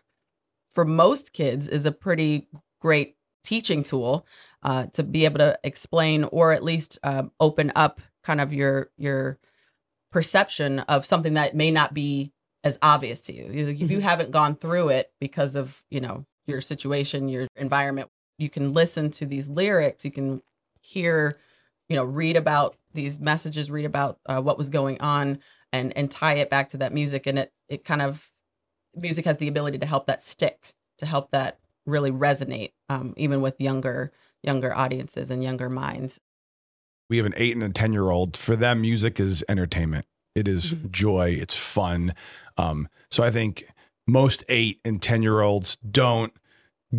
for 0.73 0.85
most 0.85 1.33
kids 1.33 1.67
is 1.67 1.85
a 1.85 1.91
pretty 1.91 2.47
great 2.81 3.15
teaching 3.43 3.83
tool 3.83 4.25
uh, 4.63 4.87
to 4.87 5.03
be 5.03 5.25
able 5.25 5.37
to 5.39 5.59
explain 5.63 6.23
or 6.25 6.51
at 6.51 6.63
least 6.63 6.97
um, 7.03 7.31
open 7.39 7.71
up 7.75 8.01
kind 8.23 8.41
of 8.41 8.51
your 8.53 8.89
your 8.97 9.37
perception 10.11 10.79
of 10.79 11.05
something 11.05 11.33
that 11.33 11.55
may 11.55 11.71
not 11.71 11.93
be 11.93 12.31
as 12.63 12.77
obvious 12.81 13.19
to 13.21 13.33
you 13.33 13.45
if 13.51 13.91
you 13.91 13.97
Mhm. 13.97 14.01
haven't 14.01 14.31
gone 14.31 14.55
through 14.55 14.89
it 14.89 15.11
because 15.19 15.55
of 15.55 15.83
you 15.89 15.99
know 15.99 16.25
your 16.45 16.61
situation 16.61 17.27
your 17.29 17.47
environment 17.55 18.09
you 18.37 18.49
can 18.49 18.73
listen 18.73 19.11
to 19.11 19.25
these 19.25 19.47
lyrics 19.47 20.05
you 20.05 20.11
can 20.11 20.41
hear 20.81 21.37
you 21.89 21.95
know 21.95 22.05
read 22.05 22.35
about 22.37 22.77
these 22.93 23.19
messages 23.19 23.69
read 23.71 23.85
about 23.85 24.19
uh, 24.27 24.41
what 24.41 24.57
was 24.57 24.69
going 24.69 24.99
on 25.01 25.39
and 25.73 25.95
and 25.97 26.09
tie 26.11 26.35
it 26.35 26.49
back 26.49 26.69
to 26.69 26.77
that 26.77 26.93
music 26.93 27.25
and 27.27 27.39
it 27.39 27.51
it 27.67 27.83
kind 27.83 28.01
of 28.01 28.31
music 28.95 29.25
has 29.25 29.37
the 29.37 29.47
ability 29.47 29.77
to 29.79 29.85
help 29.85 30.07
that 30.07 30.23
stick 30.23 30.73
to 30.99 31.05
help 31.05 31.31
that 31.31 31.59
really 31.85 32.11
resonate 32.11 32.71
um, 32.89 33.13
even 33.17 33.41
with 33.41 33.59
younger 33.59 34.11
younger 34.43 34.73
audiences 34.73 35.29
and 35.31 35.43
younger 35.43 35.69
minds 35.69 36.19
we 37.09 37.17
have 37.17 37.25
an 37.25 37.33
eight 37.35 37.53
and 37.53 37.61
a 37.63 37.69
10 37.69 37.93
year 37.93 38.09
old. 38.09 38.35
For 38.37 38.55
them, 38.55 38.81
music 38.81 39.19
is 39.19 39.43
entertainment, 39.47 40.05
it 40.35 40.47
is 40.47 40.73
Mhm. 40.73 40.89
joy, 40.91 41.29
it's 41.39 41.55
fun. 41.55 42.15
Um, 42.57 42.87
so 43.11 43.21
I 43.23 43.29
think 43.29 43.65
most 44.07 44.43
eight 44.49 44.79
and 44.85 44.99
10 45.01 45.21
year 45.21 45.41
olds 45.41 45.75
don't 45.91 46.33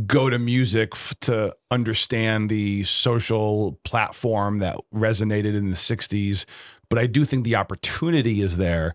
go 0.07 0.29
to 0.31 0.39
music 0.39 0.91
f- 0.93 1.15
to 1.23 1.57
understand 1.71 2.49
the 2.51 2.85
social 2.85 3.81
platform 3.83 4.59
that 4.59 4.77
resonated 4.95 5.55
in 5.57 5.71
the 5.71 5.77
60s. 5.77 6.45
But 6.91 6.99
I 6.99 7.07
do 7.07 7.25
think 7.25 7.45
the 7.45 7.57
opportunity 7.57 8.41
is 8.43 8.57
there. 8.57 8.95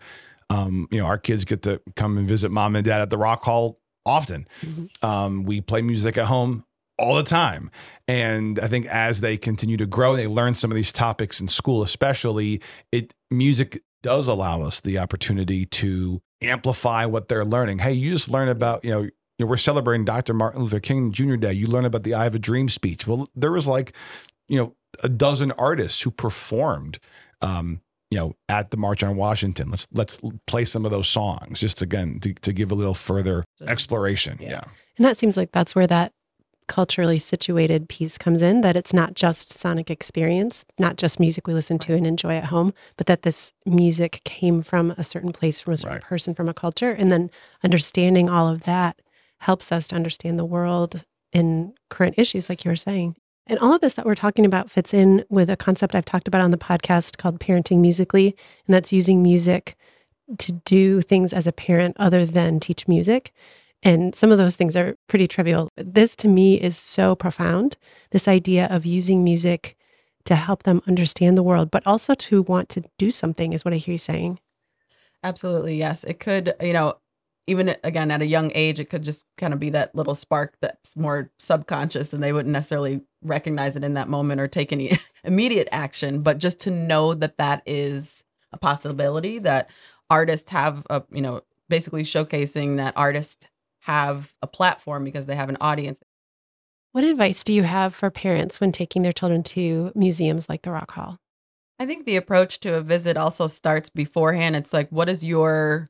Um, 0.50 0.88
you 0.92 1.00
know, 1.00 1.06
our 1.06 1.18
kids 1.18 1.46
get 1.46 1.62
to 1.64 1.82
come 1.96 2.18
and 2.18 2.28
visit 2.28 2.52
mom 2.52 2.76
and 2.76 2.86
dad 2.86 3.02
at 3.02 3.10
the 3.10 3.18
Rock 3.18 3.44
Hall 3.44 3.80
often. 4.06 4.48
Mhm. 4.62 4.90
Um, 5.04 5.44
we 5.44 5.62
play 5.62 5.82
music 5.82 6.18
at 6.18 6.26
home 6.26 6.64
all 6.98 7.16
the 7.16 7.24
time. 7.24 7.72
And 8.08 8.60
I 8.60 8.68
think 8.68 8.86
as 8.88 9.22
they 9.22 9.38
continue 9.38 9.78
to 9.78 9.86
grow, 9.86 10.16
they 10.16 10.28
learn 10.28 10.54
some 10.54 10.72
of 10.72 10.76
these 10.76 10.92
topics 10.92 11.40
in 11.40 11.48
school, 11.48 11.84
especially 11.84 12.62
it 12.92 13.14
music 13.30 13.82
does 14.02 14.28
allow 14.28 14.62
us 14.62 14.82
the 14.82 14.98
opportunity 14.98 15.66
to 15.66 16.22
amplify 16.42 17.06
what 17.06 17.28
they're 17.28 17.46
learning. 17.46 17.80
Hey, 17.80 17.94
you 17.94 18.12
just 18.12 18.30
learn 18.30 18.50
about, 18.50 18.84
you 18.84 18.92
know, 18.92 19.02
you 19.04 19.12
know, 19.40 19.46
we're 19.46 19.58
celebrating 19.58 20.04
Dr. 20.06 20.34
Martin 20.34 20.62
Luther 20.64 20.80
King 20.80 21.12
Jr. 21.12 21.36
Day. 21.36 21.54
You 21.54 21.68
learn 21.68 21.86
about 21.86 22.04
the 22.04 22.14
I 22.14 22.24
Have 22.24 22.36
a 22.36 22.40
Dream 22.40 22.68
speech. 22.70 23.08
Well, 23.08 23.28
there 23.36 23.52
was 23.52 23.68
like, 23.68 23.94
you 24.48 24.58
know, 24.58 24.76
a 25.04 25.10
dozen 25.10 25.52
artists 25.54 26.02
who 26.02 26.12
performed 26.12 27.00
um, 27.42 27.82
you 28.12 28.18
know, 28.18 28.36
at 28.48 28.72
the 28.72 28.78
March 28.78 29.04
on 29.04 29.16
Washington. 29.16 29.70
Let's 29.70 29.88
let's 29.94 30.20
play 30.48 30.66
some 30.66 30.86
of 30.86 30.92
those 30.92 31.08
songs 31.08 31.60
just 31.60 31.82
again 31.82 32.20
to, 32.22 32.34
to 32.34 32.54
give 32.54 32.72
a 32.72 32.76
little 32.76 32.96
further 32.96 33.44
exploration. 33.68 34.38
Yeah. 34.42 34.50
yeah. 34.50 34.64
And 34.98 35.06
that 35.06 35.20
seems 35.20 35.38
like 35.38 35.52
that's 35.52 35.76
where 35.76 35.88
that 35.88 36.12
culturally 36.68 37.18
situated 37.18 37.90
piece 37.90 38.18
comes 38.18 38.44
in 38.44 38.62
that 38.62 38.76
it's 38.76 38.94
not 38.94 39.16
just 39.16 39.58
sonic 39.58 39.90
experience, 39.90 40.66
not 40.78 40.98
just 40.98 41.20
music 41.20 41.48
we 41.48 41.54
listen 41.54 41.80
to 41.80 41.94
and 41.96 42.06
enjoy 42.06 42.36
at 42.36 42.46
home, 42.46 42.74
but 42.96 43.08
that 43.08 43.24
this 43.24 43.54
music 43.66 44.22
came 44.24 44.62
from 44.62 44.92
a 44.92 45.04
certain 45.04 45.34
place, 45.34 45.60
from 45.62 45.74
a 45.74 45.78
certain 45.78 45.96
Right. 45.96 46.04
person, 46.04 46.36
from 46.36 46.48
a 46.48 46.54
culture. 46.54 46.92
And 46.92 47.12
then 47.12 47.32
understanding 47.64 48.30
all 48.30 48.48
of 48.48 48.64
that 48.64 49.02
helps 49.40 49.72
us 49.72 49.88
to 49.88 49.96
understand 49.96 50.38
the 50.38 50.46
world 50.46 51.06
and 51.34 51.74
current 51.90 52.16
issues, 52.18 52.50
like 52.50 52.64
you 52.64 52.70
were 52.70 52.76
saying. 52.76 53.16
And 53.50 53.58
all 53.58 53.74
of 53.74 53.82
this 53.82 53.96
that 53.96 54.06
we're 54.06 54.14
talking 54.14 54.46
about 54.46 54.70
fits 54.70 54.94
in 54.94 55.26
with 55.28 55.50
a 55.50 55.58
concept 55.58 55.96
I've 55.96 56.06
talked 56.06 56.28
about 56.28 56.42
on 56.42 56.52
the 56.52 56.58
podcast 56.58 57.18
called 57.18 57.40
Parenting 57.40 57.80
Musically, 57.80 58.36
and 58.68 58.76
that's 58.76 58.94
using 58.94 59.24
music 59.24 59.76
to 60.38 60.52
do 60.52 61.02
things 61.02 61.34
as 61.34 61.48
a 61.48 61.52
parent 61.52 61.98
other 62.00 62.28
than 62.28 62.60
teach 62.60 62.88
music. 62.88 63.34
And 63.82 64.14
some 64.14 64.32
of 64.32 64.38
those 64.38 64.56
things 64.56 64.76
are 64.76 64.96
pretty 65.08 65.28
trivial. 65.28 65.70
This 65.76 66.16
to 66.18 66.28
me 66.28 66.62
is 66.62 66.78
so 66.78 67.16
profound 67.16 67.78
this 68.12 68.28
idea 68.28 68.68
of 68.68 68.86
using 68.86 69.24
music 69.24 69.76
to 70.26 70.36
help 70.36 70.62
them 70.62 70.84
understand 70.88 71.36
the 71.36 71.42
world, 71.42 71.72
but 71.72 71.82
also 71.88 72.14
to 72.14 72.44
want 72.44 72.70
to 72.70 72.84
do 73.00 73.10
something, 73.10 73.54
is 73.54 73.66
what 73.66 73.74
I 73.74 73.78
hear 73.78 73.94
you 73.94 73.98
saying. 73.98 74.40
Absolutely, 75.24 75.76
yes. 75.76 76.04
It 76.04 76.20
could, 76.20 76.54
you 76.62 76.74
know, 76.74 76.98
even 77.50 77.76
again 77.84 78.12
at 78.12 78.22
a 78.22 78.28
young 78.28 78.52
age, 78.54 78.80
it 78.80 78.90
could 78.90 79.04
just 79.04 79.26
kind 79.38 79.54
of 79.54 79.60
be 79.60 79.70
that 79.72 79.96
little 79.96 80.16
spark 80.16 80.56
that's 80.62 80.96
more 80.96 81.32
subconscious 81.40 82.14
and 82.14 82.24
they 82.24 82.32
wouldn't 82.32 82.54
necessarily 82.54 83.02
recognize 83.24 83.76
it 83.76 83.84
in 83.84 83.96
that 83.96 84.08
moment 84.08 84.40
or 84.40 84.48
take 84.48 84.72
any 84.72 84.98
immediate 85.24 85.68
action. 85.72 86.22
But 86.22 86.38
just 86.38 86.60
to 86.62 86.72
know 86.72 87.14
that 87.14 87.38
that 87.38 87.64
is 87.66 88.24
a 88.52 88.58
possibility, 88.58 89.40
that 89.40 89.70
artists 90.10 90.50
have, 90.52 90.86
a, 90.90 91.04
you 91.12 91.22
know, 91.22 91.42
basically 91.68 92.04
showcasing 92.04 92.78
that 92.78 92.94
artists 92.96 93.48
have 93.82 94.34
a 94.42 94.48
platform 94.48 95.04
because 95.04 95.26
they 95.26 95.36
have 95.36 95.50
an 95.50 95.58
audience. 95.60 96.00
What 96.92 97.04
advice 97.04 97.44
do 97.44 97.54
you 97.54 97.64
have 97.64 97.94
for 97.94 98.10
parents 98.10 98.60
when 98.60 98.72
taking 98.72 99.02
their 99.02 99.14
children 99.14 99.44
to 99.44 99.92
museums 99.96 100.50
like 100.50 100.64
the 100.64 100.72
Rock 100.72 100.92
Hall? 100.92 101.18
I 101.80 101.86
think 101.86 102.06
the 102.06 102.18
approach 102.18 102.60
to 102.62 102.76
a 102.76 102.82
visit 102.82 103.16
also 103.16 103.48
starts 103.48 103.90
beforehand. 103.90 104.56
It's 104.56 104.74
like, 104.74 104.90
what 104.90 105.08
is 105.08 105.24
your, 105.24 105.90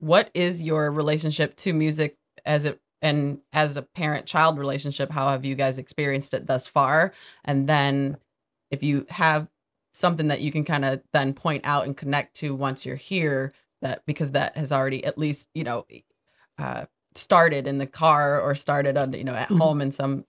what 0.00 0.30
is 0.34 0.62
your 0.62 0.90
relationship 0.90 1.56
to 1.56 1.72
music 1.72 2.16
as 2.44 2.64
it 2.64 2.80
and 3.02 3.38
as 3.52 3.76
a 3.76 3.82
parent 3.82 4.26
child 4.26 4.58
relationship? 4.58 5.10
How 5.10 5.28
have 5.28 5.44
you 5.44 5.54
guys 5.54 5.78
experienced 5.78 6.34
it 6.34 6.46
thus 6.46 6.66
far? 6.66 7.12
And 7.44 7.68
then 7.68 8.16
if 8.70 8.82
you 8.82 9.06
have 9.10 9.48
something 9.94 10.28
that 10.28 10.40
you 10.40 10.52
can 10.52 10.64
kind 10.64 10.84
of 10.84 11.00
then 11.12 11.32
point 11.32 11.64
out 11.64 11.86
and 11.86 11.96
connect 11.96 12.34
to 12.36 12.54
once 12.54 12.84
you're 12.84 12.96
here, 12.96 13.52
that 13.82 14.02
because 14.06 14.32
that 14.32 14.56
has 14.56 14.72
already 14.72 15.04
at 15.04 15.16
least 15.18 15.48
you 15.54 15.64
know 15.64 15.86
uh, 16.58 16.84
started 17.14 17.66
in 17.66 17.78
the 17.78 17.86
car 17.86 18.40
or 18.40 18.54
started 18.54 18.96
on 18.96 19.12
you 19.14 19.24
know 19.24 19.34
at 19.34 19.48
Mhm. 19.48 19.58
home 19.58 19.80
in 19.80 19.92
some 19.92 20.24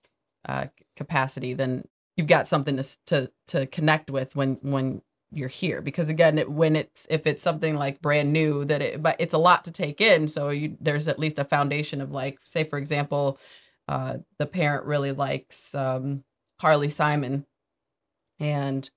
uh, 0.47 0.67
capacity, 0.95 1.53
then 1.53 1.85
you've 2.17 2.27
got 2.27 2.47
something 2.47 2.77
to 2.77 2.83
to 3.07 3.31
to 3.47 3.65
connect 3.67 4.09
with 4.09 4.35
when 4.35 4.55
when 4.61 5.01
you're 5.31 5.47
here 5.47 5.81
because 5.81 6.09
again 6.09 6.37
it, 6.37 6.49
when 6.49 6.75
it's 6.75 7.07
if 7.09 7.25
it's 7.25 7.41
something 7.41 7.75
like 7.75 8.01
brand 8.01 8.33
new 8.33 8.65
that 8.65 8.81
it 8.81 9.01
but 9.01 9.15
it's 9.19 9.33
a 9.33 9.37
lot 9.37 9.63
to 9.65 9.71
take 9.71 10.01
in 10.01 10.27
so 10.27 10.49
you 10.49 10.75
there's 10.81 11.07
at 11.07 11.19
least 11.19 11.39
a 11.39 11.45
foundation 11.45 12.01
of 12.01 12.11
like 12.11 12.37
say 12.43 12.63
for 12.63 12.77
example 12.77 13.39
uh 13.87 14.17
the 14.39 14.45
parent 14.45 14.85
really 14.85 15.11
likes 15.11 15.73
um 15.73 16.23
Carly 16.59 16.89
Simon 16.89 17.45
and 18.39 18.89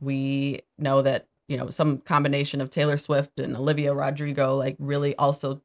we 0.00 0.60
know 0.78 1.00
that 1.02 1.26
you 1.46 1.56
know 1.56 1.70
some 1.70 1.98
combination 1.98 2.60
of 2.60 2.70
Taylor 2.70 2.96
Swift 2.96 3.38
and 3.40 3.56
Olivia 3.56 3.94
Rodrigo 3.94 4.54
like 4.56 4.76
really 4.78 5.14
also 5.16 5.62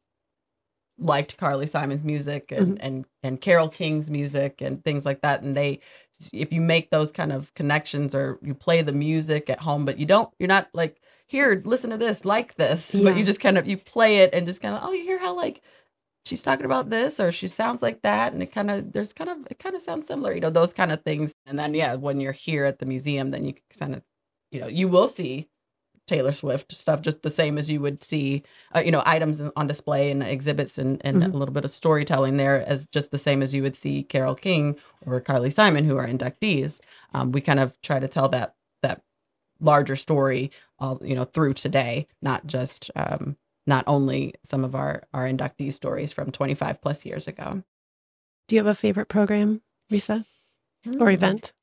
liked 0.98 1.38
Carly 1.38 1.68
Simon's 1.68 2.04
music 2.04 2.52
and 2.52 2.78
mm-hmm. 2.78 2.86
and 2.86 3.06
and 3.24 3.42
Carole 3.42 3.70
King's 3.70 4.10
music 4.10 4.62
and 4.62 4.84
things 4.84 5.06
like 5.06 5.22
that. 5.22 5.42
And 5.42 5.56
they 5.56 5.80
if 6.32 6.54
you 6.54 6.62
make 6.62 6.90
those 6.90 7.12
kind 7.12 7.32
of 7.32 7.54
connections 7.54 8.14
or 8.14 8.40
you 8.42 8.54
play 8.54 8.82
the 8.82 8.94
music 8.94 9.50
at 9.50 9.60
home 9.60 9.84
but 9.84 9.98
you 9.98 10.06
don't 10.06 10.30
you're 10.40 10.48
not 10.48 10.70
like 10.74 11.02
here 11.28 11.62
listen 11.66 11.90
to 11.90 11.98
this 11.98 12.24
like 12.24 12.56
this 12.56 12.92
but 13.04 13.18
you 13.18 13.24
just 13.24 13.40
kind 13.40 13.58
of 13.58 13.68
you 13.68 13.78
play 13.78 14.20
it 14.20 14.34
and 14.34 14.46
just 14.46 14.62
kind 14.62 14.76
of 14.76 14.82
oh 14.84 14.94
you 14.94 15.04
hear 15.04 15.18
how 15.18 15.36
like 15.36 15.62
she's 16.26 16.44
talking 16.44 16.66
about 16.66 16.90
this 16.90 17.20
or 17.20 17.32
she 17.32 17.48
sounds 17.48 17.82
like 17.82 18.02
that. 18.04 18.32
And 18.34 18.42
it 18.42 18.52
kind 18.52 18.72
of 18.72 18.94
there's 18.94 19.14
kind 19.14 19.30
of 19.30 19.38
it 19.50 19.60
kind 19.60 19.76
of 19.76 19.82
sounds 19.82 20.08
similar 20.08 20.34
you 20.34 20.42
know 20.42 20.50
those 20.50 20.74
kind 20.74 20.92
of 20.92 21.04
things. 21.04 21.34
And 21.46 21.58
then 21.58 21.74
yeah 21.74 21.96
when 21.96 22.22
you're 22.22 22.32
here 22.32 22.66
at 22.66 22.80
the 22.80 22.86
museum 22.86 23.32
then 23.32 23.44
you 23.46 23.56
kind 23.78 23.96
of 23.96 24.04
you 24.52 24.62
know 24.62 24.68
you 24.68 24.88
will 24.88 25.08
see 25.08 25.50
Taylor 26.06 26.32
Swift 26.32 26.72
stuff 26.74 27.02
just 27.02 27.22
the 27.22 27.32
same 27.32 27.58
as 27.58 27.70
you 27.72 27.80
would 27.80 28.04
see 28.04 28.44
uh, 28.76 28.82
you 28.86 28.92
know 28.92 29.02
items 29.06 29.42
on 29.56 29.68
display 29.68 30.12
and 30.12 30.22
exhibits 30.24 30.78
and, 30.78 31.02
and 31.06 31.18
Mhm. 31.24 31.34
a 31.34 31.38
little 31.38 31.54
bit 31.54 31.66
of 31.66 31.72
storytelling 31.72 32.38
there 32.38 32.62
as 32.68 32.88
just 32.88 33.12
the 33.12 33.18
same 33.18 33.42
as 33.42 33.54
you 33.54 33.62
would 33.62 33.76
see 33.76 34.04
Carole 34.04 34.36
King 34.36 34.76
or 35.06 35.20
Carly 35.22 35.50
Simon 35.50 35.86
who 35.86 35.98
are 35.98 36.08
inductees 36.08 36.82
um, 37.14 37.32
we 37.32 37.42
kind 37.42 37.60
of 37.60 37.80
try 37.82 38.00
to 38.00 38.08
tell 38.08 38.28
that 38.30 38.56
that 38.82 39.02
larger 39.60 39.96
story 39.96 40.52
all 40.80 41.00
you 41.04 41.16
know 41.16 41.24
through 41.26 41.54
today 41.54 42.06
not 42.22 42.46
just 42.48 42.92
um, 42.96 43.38
not 43.66 43.84
only 43.88 44.34
some 44.44 44.66
of 44.66 44.76
our 44.76 45.04
our 45.14 45.26
inductee 45.26 45.72
stories 45.72 46.12
from 46.12 46.32
25 46.32 46.82
plus 46.82 47.06
years 47.06 47.28
ago 47.30 47.64
Do 48.50 48.56
you 48.56 48.60
have 48.60 48.68
a 48.68 48.76
favorite 48.76 49.08
program, 49.08 49.62
Risa, 49.90 50.26
or 51.00 51.08
Hmm. 51.08 51.14
event? 51.16 51.54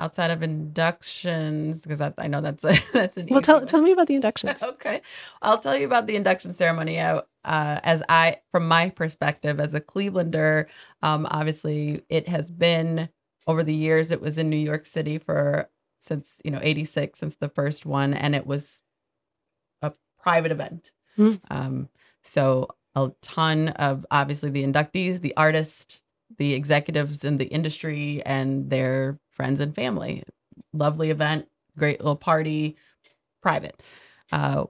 Outside 0.00 0.30
of 0.30 0.42
inductions 0.42 1.82
because 1.82 2.00
I, 2.00 2.26
know 2.26 2.40
that's 2.40 2.62
that's 2.92 3.16
an 3.16 3.28
Well, 3.30 3.40
tell, 3.40 3.58
one. 3.58 3.66
tell 3.66 3.82
me 3.82 3.92
about 3.92 4.06
the 4.06 4.14
inductions. 4.14 4.62
okay 4.62 5.00
i'll 5.42 5.58
tell 5.58 5.76
you 5.76 5.86
about 5.86 6.06
the 6.06 6.16
induction 6.16 6.52
ceremony 6.52 7.00
I, 7.00 7.22
uh, 7.44 7.80
as 7.82 8.02
i 8.08 8.38
from 8.50 8.68
my 8.68 8.90
perspective 8.90 9.58
as 9.60 9.74
a 9.74 9.80
clevelander 9.80 10.66
um, 11.02 11.26
obviously 11.30 12.02
it 12.08 12.28
has 12.28 12.50
been 12.50 13.08
over 13.46 13.64
the 13.64 13.74
years 13.74 14.10
it 14.10 14.20
was 14.20 14.38
in 14.38 14.48
new 14.50 14.56
york 14.56 14.86
city 14.86 15.18
for 15.18 15.68
since 16.00 16.40
you 16.44 16.50
know 16.50 16.60
86 16.62 17.18
since 17.18 17.36
the 17.36 17.48
first 17.48 17.86
one 17.86 18.14
and 18.14 18.34
it 18.34 18.46
was 18.46 18.82
a 19.82 19.92
private 20.20 20.52
event. 20.52 20.92
Hmm. 21.16 21.34
Um, 21.50 21.88
so 22.22 22.68
a 22.94 23.12
ton 23.20 23.68
of 23.68 24.06
obviously 24.10 24.50
the 24.50 24.64
inductees, 24.64 25.20
the 25.20 25.36
artists, 25.36 26.02
the 26.36 26.54
executives 26.54 27.24
in 27.24 27.38
the 27.38 27.46
industry, 27.46 28.22
and 28.24 28.70
their 28.70 29.18
friends 29.38 29.60
and 29.60 29.74
family. 29.74 30.22
Lovely 30.74 31.10
event, 31.10 31.48
great 31.78 32.00
little 32.00 32.16
party, 32.16 32.76
private. 33.40 33.80
Uh, 34.30 34.66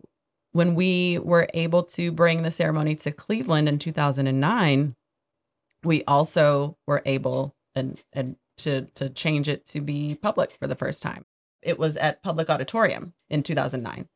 when 0.52 0.74
we 0.74 1.18
were 1.18 1.48
able 1.54 1.82
to 1.82 2.12
bring 2.12 2.42
the 2.42 2.50
ceremony 2.50 2.94
to 2.96 3.10
Cleveland 3.10 3.68
in 3.68 3.78
2009, 3.78 4.94
we 5.82 6.04
also 6.04 6.76
were 6.86 7.02
able 7.04 7.56
and 7.74 8.02
and 8.12 8.36
to 8.58 8.82
to 8.94 9.08
change 9.08 9.48
it 9.48 9.66
to 9.66 9.80
be 9.80 10.16
public 10.20 10.56
for 10.60 10.66
the 10.66 10.74
first 10.74 11.02
time. 11.02 11.24
It 11.62 11.78
was 11.78 11.96
at 11.96 12.22
Public 12.22 12.50
Auditorium 12.50 13.14
in 13.30 13.42
2009, 13.42 14.08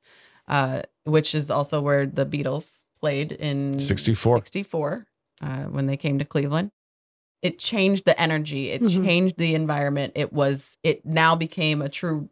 uh, 0.49 0.83
which 1.05 1.35
is 1.35 1.51
also 1.51 1.81
where 1.81 2.07
the 2.07 2.27
Beatles 2.27 2.85
played 3.01 3.33
in 3.33 3.79
64. 3.79 4.39
64 4.39 5.07
uh, 5.41 5.47
when 5.65 5.87
they 5.87 5.97
came 5.97 6.19
to 6.19 6.25
Cleveland. 6.25 6.71
It 7.43 7.59
changed 7.59 8.05
the 8.05 8.19
energy. 8.21 8.71
It 8.71 8.83
Mhm. 8.83 9.05
changed 9.05 9.37
the 9.37 9.55
environment. 9.55 10.13
It 10.15 10.33
was. 10.33 10.79
It 10.83 11.05
now 11.05 11.35
became 11.37 11.83
a 11.83 11.89
true 11.89 12.29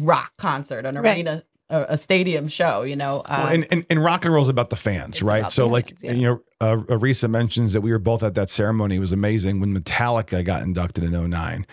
rock 0.00 0.32
concert, 0.38 0.84
an 0.86 0.96
Right. 0.98 1.16
arena, 1.16 1.42
a, 1.70 1.86
a 1.90 1.98
stadium 1.98 2.48
show. 2.48 2.82
You 2.82 2.96
know, 2.96 3.20
uh, 3.20 3.40
Well, 3.44 3.46
and, 3.54 3.66
and, 3.72 3.86
and 3.90 4.04
rock 4.04 4.24
and 4.24 4.32
roll 4.32 4.42
is 4.42 4.48
about 4.48 4.70
the 4.70 4.76
fans, 4.76 5.22
right? 5.22 5.50
So, 5.50 5.66
like, 5.66 5.88
fans, 5.88 6.04
yeah. 6.04 6.12
you 6.12 6.22
know, 6.26 6.40
uh, 6.60 6.76
Arisa 6.88 7.28
mentions 7.30 7.72
that 7.72 7.80
we 7.80 7.90
were 7.90 7.98
both 7.98 8.22
at 8.22 8.34
that 8.34 8.50
ceremony. 8.50 8.96
It 8.96 9.00
was 9.00 9.12
amazing 9.12 9.60
when 9.60 9.74
Metallica 9.78 10.44
got 10.44 10.62
inducted 10.62 11.04
in 11.04 11.14
09. 11.14 11.66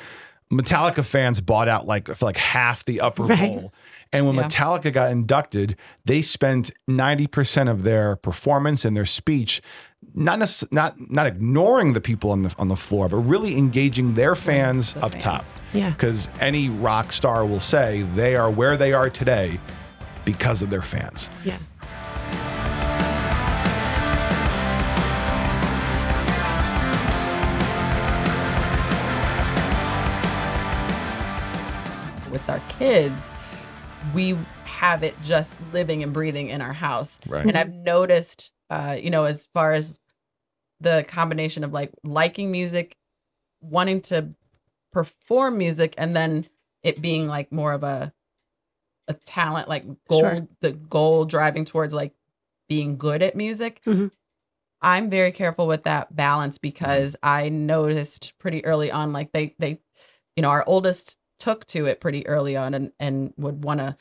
Metallica 0.52 1.06
fans 1.06 1.42
bought 1.42 1.68
out 1.68 1.86
like 1.88 2.08
for 2.08 2.26
like 2.26 2.38
half 2.38 2.86
the 2.86 3.02
upper 3.02 3.24
Right. 3.24 3.40
bowl. 3.40 3.74
And 4.14 4.26
when 4.26 4.36
Yeah. 4.36 4.44
Metallica 4.48 4.94
got 4.94 5.12
inducted, 5.12 5.76
they 6.06 6.22
spent 6.22 6.72
90% 6.90 7.70
of 7.70 7.84
their 7.84 8.16
performance 8.16 8.86
and 8.86 8.96
their 8.96 9.06
speech 9.06 9.62
not 10.18 10.40
necess- 10.40 10.72
not 10.72 10.96
not 11.12 11.26
ignoring 11.26 11.92
the 11.94 12.00
people 12.00 12.32
on 12.32 12.44
the 12.44 12.54
on 12.60 12.68
the 12.70 12.76
floor, 12.76 13.10
but 13.10 13.18
really 13.18 13.58
engaging 13.58 14.14
their 14.14 14.36
fans 14.36 14.94
the 14.94 15.04
up 15.04 15.20
top. 15.20 15.44
Yeah. 15.74 15.90
Because 15.90 16.30
any 16.40 16.70
rock 16.70 17.12
star 17.12 17.46
will 17.46 17.60
say 17.60 18.04
they 18.16 18.36
are 18.36 18.50
where 18.50 18.78
they 18.78 18.94
are 18.94 19.10
today 19.10 19.60
because 20.24 20.62
of 20.62 20.70
their 20.70 20.84
fans. 20.84 21.30
Yeah. 21.44 21.58
with 32.32 32.50
our 32.50 32.60
kids, 32.80 33.30
we 34.16 34.38
have 34.64 35.04
it 35.04 35.16
just 35.24 35.56
living 35.74 36.02
and 36.02 36.14
breathing 36.14 36.50
in 36.50 36.62
our 36.62 36.74
house. 36.74 37.20
Right. 37.28 37.46
And 37.46 37.58
I've 37.58 37.74
noticed, 37.74 38.52
uh, 38.70 38.98
you 39.00 39.10
know, 39.10 39.26
as 39.26 39.48
far 39.54 39.74
as 39.74 40.00
the 40.80 41.06
combination 41.08 41.64
of 41.64 41.72
like 41.74 41.92
liking 42.04 42.52
music, 42.52 42.96
wanting 43.62 44.02
to 44.02 44.30
perform 44.92 45.58
music, 45.58 45.94
and 45.98 46.16
then 46.16 46.46
it 46.84 47.02
being 47.02 47.28
like 47.28 47.52
more 47.52 47.74
of 47.74 47.84
a 47.84 48.14
a 49.08 49.14
talent, 49.14 49.70
like 49.70 49.84
goal, 50.10 50.22
Sure. 50.22 50.48
the 50.62 50.72
goal 50.72 51.26
driving 51.26 51.64
towards 51.64 51.94
like 51.94 52.14
being 52.68 52.98
good 52.98 53.22
at 53.22 53.36
music. 53.36 53.82
Mhm. 53.86 54.12
I'm 54.82 55.10
very 55.12 55.32
careful 55.32 55.68
with 55.68 55.84
that 55.84 56.16
balance 56.16 56.58
because 56.58 57.16
I 57.22 57.50
noticed 57.50 58.34
pretty 58.40 58.66
early 58.66 58.90
on, 58.92 59.14
like 59.14 59.32
they 59.32 59.56
they, 59.60 59.80
you 60.36 60.42
know, 60.42 60.50
our 60.50 60.64
oldest 60.66 61.18
took 61.46 61.66
to 61.68 61.86
it 61.86 62.00
pretty 62.00 62.26
early 62.28 62.56
on 62.58 62.74
and 62.74 62.92
and 63.00 63.34
would 63.38 63.64
want 63.64 63.80
to 63.80 63.96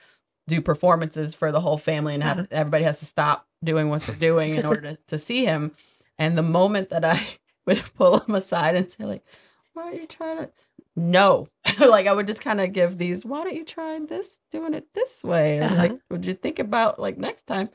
do 0.48 0.60
performances 0.60 1.34
for 1.34 1.50
the 1.52 1.60
whole 1.60 1.78
family 1.78 2.14
and 2.14 2.22
have 2.22 2.38
Uh-huh. 2.38 2.46
everybody 2.60 2.84
has 2.84 2.98
to 3.00 3.06
stop 3.06 3.46
doing 3.62 3.88
what 3.90 4.02
they're 4.02 4.16
doing 4.30 4.54
in 4.56 4.64
order 4.70 4.82
to, 4.82 4.98
to 5.12 5.18
see 5.18 5.44
him. 5.44 5.72
And 6.18 6.36
the 6.38 6.42
moment 6.60 6.90
that 6.90 7.04
I 7.04 7.18
would 7.66 7.82
pull 7.96 8.20
him 8.20 8.34
aside 8.34 8.74
and 8.76 8.90
say, 8.90 9.04
like, 9.04 9.24
why 9.72 9.84
are 9.90 9.94
you 9.94 10.06
trying 10.06 10.38
to 10.38 10.50
no. 10.96 11.48
like 11.80 12.06
I 12.06 12.12
would 12.16 12.26
just 12.28 12.40
kind 12.48 12.60
of 12.60 12.72
give 12.72 12.98
these, 12.98 13.24
why 13.24 13.42
don't 13.44 13.56
you 13.56 13.64
try 13.64 13.98
this 13.98 14.38
doing 14.50 14.74
it 14.74 14.86
this 14.94 15.24
way? 15.24 15.58
And 15.58 15.76
like, 15.76 15.90
Uh-huh. 15.90 16.00
would 16.10 16.24
you 16.24 16.34
think 16.34 16.58
about 16.58 16.98
like 16.98 17.16
next 17.18 17.46
time? 17.46 17.68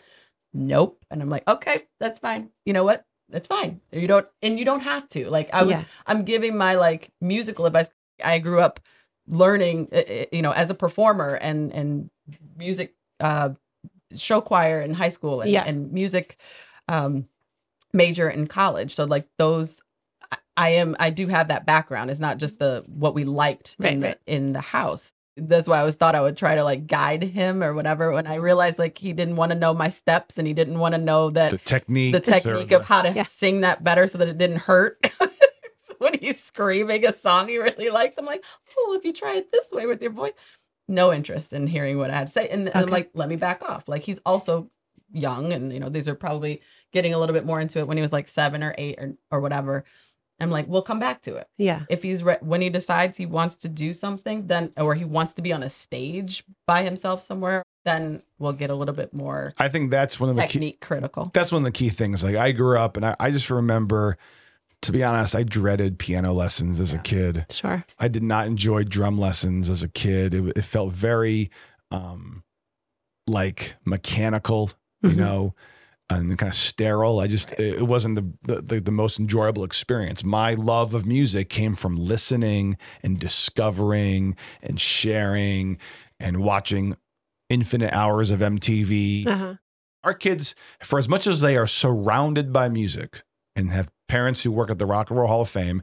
Nope. 0.53 1.03
And 1.12 1.21
I'm 1.21 1.29
like, 1.29 1.47
okay, 1.47 1.88
that's 1.99 2.19
fine. 2.19 2.49
You 2.65 2.73
know 2.73 2.84
what? 2.84 3.05
That's 3.29 3.47
fine. 3.47 3.82
You 3.91 4.08
don't 4.08 4.27
and 4.41 4.58
you 4.58 4.65
don't 4.65 4.84
have 4.84 5.08
to. 5.10 5.29
Like 5.29 5.49
I 5.53 5.63
was 5.63 5.77
Yeah. 5.79 5.86
I'm 6.08 6.23
giving 6.23 6.58
my 6.58 6.73
like 6.75 7.12
musical 7.21 7.65
advice. 7.65 7.89
I 8.23 8.39
grew 8.39 8.60
up 8.62 8.79
learning 9.29 9.87
uh, 9.93 9.97
uh, 9.97 10.25
you 10.31 10.41
know 10.41 10.51
as 10.51 10.69
a 10.69 10.73
performer 10.73 11.35
and 11.35 11.71
and 11.71 12.09
music 12.57 12.95
uh 13.19 13.49
show 14.15 14.41
choir 14.41 14.81
in 14.81 14.93
high 14.93 15.09
school 15.09 15.41
and, 15.41 15.51
Yeah. 15.51 15.63
and 15.65 15.91
music 15.93 16.37
um 16.87 17.27
major 17.93 18.29
in 18.29 18.47
college 18.47 18.93
so 18.95 19.03
like 19.05 19.27
those 19.37 19.81
I- 20.31 20.37
i 20.57 20.69
am 20.69 20.95
i 20.99 21.09
do 21.11 21.27
have 21.27 21.47
that 21.49 21.65
background 21.65 22.09
it's 22.09 22.19
not 22.19 22.37
just 22.37 22.59
the 22.59 22.83
what 22.87 23.13
we 23.13 23.23
liked 23.23 23.75
Right, 23.79 23.93
in, 23.93 24.01
right. 24.01 24.19
The, 24.25 24.33
in 24.33 24.53
the 24.53 24.61
house 24.61 25.13
that's 25.37 25.67
why 25.67 25.77
i 25.77 25.79
always 25.79 25.95
thought 25.95 26.15
i 26.15 26.21
would 26.21 26.35
try 26.37 26.55
to 26.55 26.63
like 26.63 26.87
guide 26.87 27.23
him 27.23 27.63
or 27.63 27.73
whatever 27.73 28.11
when 28.11 28.27
i 28.27 28.35
realized 28.35 28.77
like 28.79 28.97
he 28.97 29.13
didn't 29.13 29.35
want 29.37 29.51
to 29.51 29.57
know 29.57 29.73
my 29.73 29.89
steps 29.89 30.37
and 30.37 30.47
he 30.47 30.53
didn't 30.53 30.79
want 30.79 30.93
to 30.95 30.99
know 30.99 31.29
that 31.29 31.51
The 31.51 31.57
technique. 31.59 32.13
the 32.13 32.19
technique 32.19 32.71
of 32.71 32.85
how 32.85 33.03
to 33.03 33.11
Yeah. 33.13 33.23
sing 33.23 33.61
that 33.61 33.83
better 33.83 34.05
so 34.07 34.17
that 34.17 34.27
it 34.27 34.37
didn't 34.37 34.57
hurt. 34.57 34.97
So 35.99 36.05
when 36.05 36.19
he's 36.19 36.41
screaming 36.41 37.05
a 37.05 37.13
song 37.13 37.47
he 37.47 37.57
really 37.57 37.89
likes, 37.89 38.17
I'm 38.17 38.25
like, 38.25 38.43
oh, 38.77 38.95
if 38.97 39.05
you 39.05 39.13
try 39.13 39.35
it 39.35 39.51
this 39.51 39.71
way 39.71 39.85
with 39.85 40.01
your 40.01 40.12
voice, 40.12 40.31
no 40.88 41.13
interest 41.13 41.53
in 41.53 41.67
hearing 41.67 41.97
what 41.97 42.09
I 42.09 42.15
had 42.15 42.27
to 42.27 42.33
say. 42.33 42.47
And, 42.49 42.67
and 42.67 42.75
I'm 42.75 42.89
like, 42.89 43.12
let 43.13 43.29
me 43.29 43.35
back 43.35 43.62
off. 43.63 43.88
Like 43.88 44.01
he's 44.03 44.19
also 44.25 44.69
young, 45.12 45.53
and 45.53 45.71
you 45.73 45.79
know, 45.79 45.89
these 45.89 46.07
are 46.07 46.15
probably 46.15 46.62
getting 46.93 47.13
a 47.13 47.17
little 47.19 47.33
bit 47.33 47.45
more 47.45 47.59
into 47.59 47.79
it 47.79 47.88
when 47.88 47.97
he 47.97 48.01
was 48.01 48.13
like 48.13 48.27
seven 48.27 48.63
or 48.63 48.73
eight 48.77 48.97
or 48.99 49.13
or 49.31 49.41
whatever. 49.41 49.83
I'm 50.41 50.51
like, 50.51 50.67
we'll 50.69 50.83
come 50.83 50.99
back 51.01 51.21
to 51.23 51.35
it 51.35 51.49
Yeah. 51.57 51.81
if 51.89 52.01
he's 52.01 52.23
re- 52.23 52.38
when 52.39 52.62
he 52.62 52.69
decides 52.69 53.17
he 53.17 53.25
wants 53.25 53.55
to 53.57 53.67
do 53.67 53.93
something 53.93 54.47
then 54.47 54.71
or 54.77 54.95
he 54.95 55.03
wants 55.03 55.33
to 55.33 55.41
be 55.41 55.51
on 55.51 55.63
a 55.63 55.69
stage 55.69 56.45
by 56.65 56.81
himself 56.81 57.21
somewhere 57.21 57.62
then 57.83 58.21
we'll 58.38 58.53
get 58.53 58.69
a 58.69 58.73
little 58.73 58.95
bit 58.95 59.13
more 59.13 59.51
I 59.57 59.67
think 59.67 59.91
that's 59.91 60.17
one 60.17 60.29
of 60.29 60.38
the 60.38 60.47
key, 60.47 60.77
critical 60.79 61.29
that's 61.33 61.51
one 61.51 61.63
of 61.63 61.65
the 61.65 61.73
key 61.73 61.89
things. 61.89 62.23
Like 62.23 62.38
I 62.38 62.53
grew 62.53 62.77
up 62.77 62.95
and 62.95 63.05
I, 63.05 63.17
I 63.19 63.31
just 63.31 63.49
remember, 63.49 64.17
to 64.81 64.91
be 64.91 65.03
honest, 65.03 65.35
I 65.35 65.43
dreaded 65.43 65.99
piano 65.99 66.33
lessons 66.33 66.79
as 66.79 66.93
a 66.93 66.99
kid. 66.99 67.45
Sure. 67.51 67.83
I 67.97 68.07
did 68.07 68.23
not 68.23 68.47
enjoy 68.47 68.83
drum 68.85 69.19
lessons 69.19 69.69
as 69.69 69.83
a 69.83 69.89
kid. 69.89 70.33
It, 70.33 70.57
it 70.57 70.61
felt 70.65 70.93
very 70.93 71.51
um, 71.91 72.43
like 73.27 73.75
mechanical, 73.85 74.71
you 75.03 75.11
Mhm. 75.11 75.17
know, 75.17 75.55
and 76.09 76.37
kind 76.37 76.49
of 76.49 76.55
sterile. 76.55 77.19
I 77.19 77.27
just 77.27 77.51
it, 77.53 77.75
it 77.79 77.87
wasn't 77.87 78.15
the, 78.15 78.25
the 78.55 78.61
the 78.61 78.79
the 78.81 78.91
most 78.91 79.19
enjoyable 79.19 79.63
experience. 79.63 80.23
My 80.23 80.53
love 80.55 80.93
of 80.95 81.05
music 81.05 81.49
came 81.49 81.75
from 81.75 81.95
listening 81.97 82.77
and 83.03 83.19
discovering 83.19 84.35
and 84.63 84.79
sharing 84.81 85.77
and 86.19 86.37
watching 86.37 86.95
infinite 87.49 87.93
hours 87.93 88.31
of 88.31 88.39
MTV 88.39 89.27
Uh-huh. 89.27 89.55
our 90.03 90.13
kids, 90.13 90.55
for 90.83 90.97
as 90.99 91.07
much 91.09 91.27
as 91.27 91.41
they 91.41 91.55
are 91.57 91.67
surrounded 91.67 92.51
by 92.53 92.69
music 92.69 93.21
and 93.55 93.69
have 93.71 93.89
parents 94.10 94.43
who 94.43 94.52
work 94.52 94.69
at 94.69 94.78
the 94.78 94.86
Rock 94.86 95.10
and 95.10 95.17
Roll 95.17 95.30
Hall 95.30 95.41
of 95.41 95.50
Fame, 95.50 95.82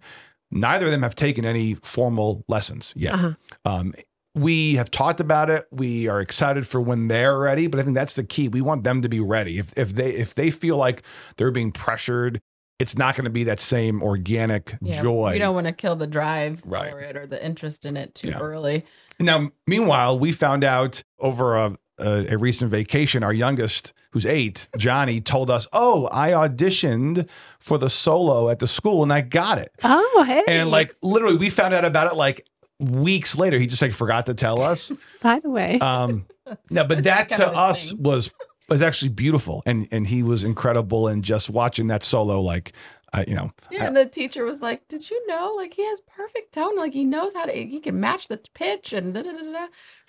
neither 0.50 0.84
of 0.86 0.92
them 0.92 1.02
have 1.02 1.14
taken 1.14 1.46
any 1.46 1.74
formal 1.74 2.44
lessons 2.48 2.92
yet. 2.94 3.14
Uh-huh. 3.14 3.32
Um, 3.64 3.94
we 4.34 4.74
have 4.74 4.90
talked 4.90 5.20
about 5.20 5.48
it. 5.48 5.66
We 5.70 6.08
are 6.08 6.20
excited 6.20 6.66
for 6.68 6.78
when 6.82 7.08
they're 7.08 7.38
ready, 7.38 7.68
but 7.68 7.80
I 7.80 7.84
think 7.84 7.94
that's 7.94 8.16
the 8.16 8.24
key. 8.24 8.48
We 8.48 8.60
want 8.60 8.84
them 8.84 9.00
to 9.00 9.08
be 9.08 9.20
ready. 9.20 9.58
If 9.58 9.72
if 9.78 9.94
they 9.94 10.10
if 10.10 10.34
they 10.34 10.50
feel 10.50 10.76
like 10.76 11.02
they're 11.38 11.50
being 11.50 11.72
pressured, 11.72 12.38
it's 12.78 12.98
not 12.98 13.16
going 13.16 13.24
to 13.24 13.30
be 13.30 13.44
that 13.44 13.60
same 13.60 14.02
organic 14.02 14.76
Yeah, 14.82 15.00
joy. 15.02 15.32
You 15.32 15.38
don't 15.38 15.54
want 15.54 15.68
to 15.68 15.72
kill 15.72 15.96
the 15.96 16.06
drive 16.06 16.60
Right. 16.66 16.90
for 16.92 17.00
it 17.00 17.16
or 17.16 17.26
the 17.26 17.42
interest 17.42 17.86
in 17.86 17.96
it 17.96 18.14
too 18.14 18.28
Yeah. 18.28 18.38
early. 18.40 18.84
Now, 19.18 19.50
meanwhile, 19.66 20.18
we 20.18 20.32
found 20.32 20.62
out 20.62 21.02
over 21.18 21.56
a, 21.56 21.74
a, 21.98 22.34
a 22.34 22.38
recent 22.38 22.70
vacation, 22.70 23.22
our 23.22 23.32
youngest, 23.32 23.92
who's 24.10 24.26
eight, 24.26 24.68
Johnny, 24.76 25.20
told 25.20 25.50
us, 25.50 25.66
"Oh, 25.72 26.08
I 26.12 26.30
auditioned 26.32 27.28
for 27.58 27.78
the 27.78 27.88
solo 27.90 28.48
at 28.50 28.58
the 28.58 28.66
school 28.66 29.02
and 29.02 29.12
I 29.12 29.20
got 29.22 29.58
it." 29.58 29.72
Oh, 29.84 30.24
hey. 30.26 30.42
And 30.48 30.70
like 30.70 30.94
literally, 31.02 31.36
we 31.36 31.50
found 31.50 31.74
out 31.74 31.84
about 31.84 32.12
it 32.12 32.16
like 32.16 32.46
weeks 32.78 33.36
later. 33.36 33.58
He 33.58 33.66
just 33.66 33.82
like 33.82 33.92
forgot 33.94 34.26
to 34.26 34.34
tell 34.34 34.60
us. 34.60 34.90
by 35.22 35.40
the 35.40 35.50
way. 35.50 35.78
Um, 35.80 36.26
no, 36.70 36.84
but 36.84 36.96
that 37.04 37.28
That's 37.28 37.36
to 37.36 37.44
kind 37.44 37.56
of 37.56 37.68
his 37.68 37.84
us 37.86 37.90
thing. 37.92 38.02
was 38.02 38.30
was 38.68 38.82
actually 38.82 39.10
beautiful, 39.10 39.62
and 39.66 39.88
and 39.92 40.06
he 40.06 40.22
was 40.22 40.44
incredible. 40.44 41.08
And 41.08 41.22
just 41.24 41.48
watching 41.50 41.86
that 41.88 42.02
solo, 42.02 42.40
like, 42.40 42.72
I, 43.12 43.24
you 43.28 43.34
know, 43.34 43.52
Yeah, 43.70 43.84
I- 43.84 43.86
and 43.86 43.96
the 43.96 44.06
teacher 44.06 44.44
was 44.44 44.60
like, 44.60 44.86
"Did 44.88 45.08
you 45.08 45.26
know? 45.26 45.54
Like 45.56 45.72
he 45.74 45.84
has 45.86 46.00
perfect 46.00 46.52
tone. 46.52 46.76
Like 46.76 46.92
he 46.92 47.04
knows 47.04 47.32
how 47.32 47.44
to. 47.46 47.52
He 47.52 47.80
can 47.80 47.98
match 48.00 48.28
the 48.28 48.38
pitch 48.54 48.92
and 48.92 49.14
da 49.14 49.22
da 49.22 49.32
da 49.32 49.52
da." 49.52 49.66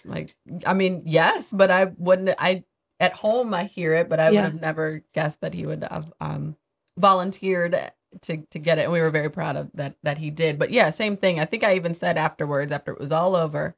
I'm 0.08 0.14
Like, 0.14 0.36
I 0.66 0.74
mean, 0.74 1.04
yes, 1.06 1.52
but 1.52 1.70
I 1.72 1.86
wouldn't. 1.98 2.36
I 2.40 2.64
at 3.00 3.14
home 3.14 3.54
I 3.54 3.66
hear 3.66 3.94
it, 3.94 4.10
but 4.10 4.20
I 4.20 4.32
Yeah. 4.32 4.44
would 4.44 4.54
have 4.54 4.62
never 4.62 5.04
guessed 5.14 5.42
that 5.42 5.54
he 5.54 5.66
would 5.66 5.84
have 5.90 6.12
um, 6.20 6.56
volunteered 6.98 7.78
to 8.22 8.38
to 8.38 8.60
get 8.60 8.80
it, 8.80 8.84
and 8.84 8.92
we 8.92 9.02
were 9.02 9.10
very 9.12 9.30
proud 9.30 9.56
of 9.56 9.70
that 9.74 9.96
that 10.04 10.18
he 10.18 10.30
did. 10.32 10.58
But 10.58 10.72
yeah, 10.72 10.90
same 10.90 11.18
thing. 11.18 11.40
I 11.40 11.46
think 11.46 11.64
I 11.64 11.76
even 11.76 11.94
said 11.96 12.18
afterwards, 12.18 12.72
after 12.72 12.92
it 12.94 13.00
was 13.00 13.12
all 13.12 13.36
over, 13.36 13.76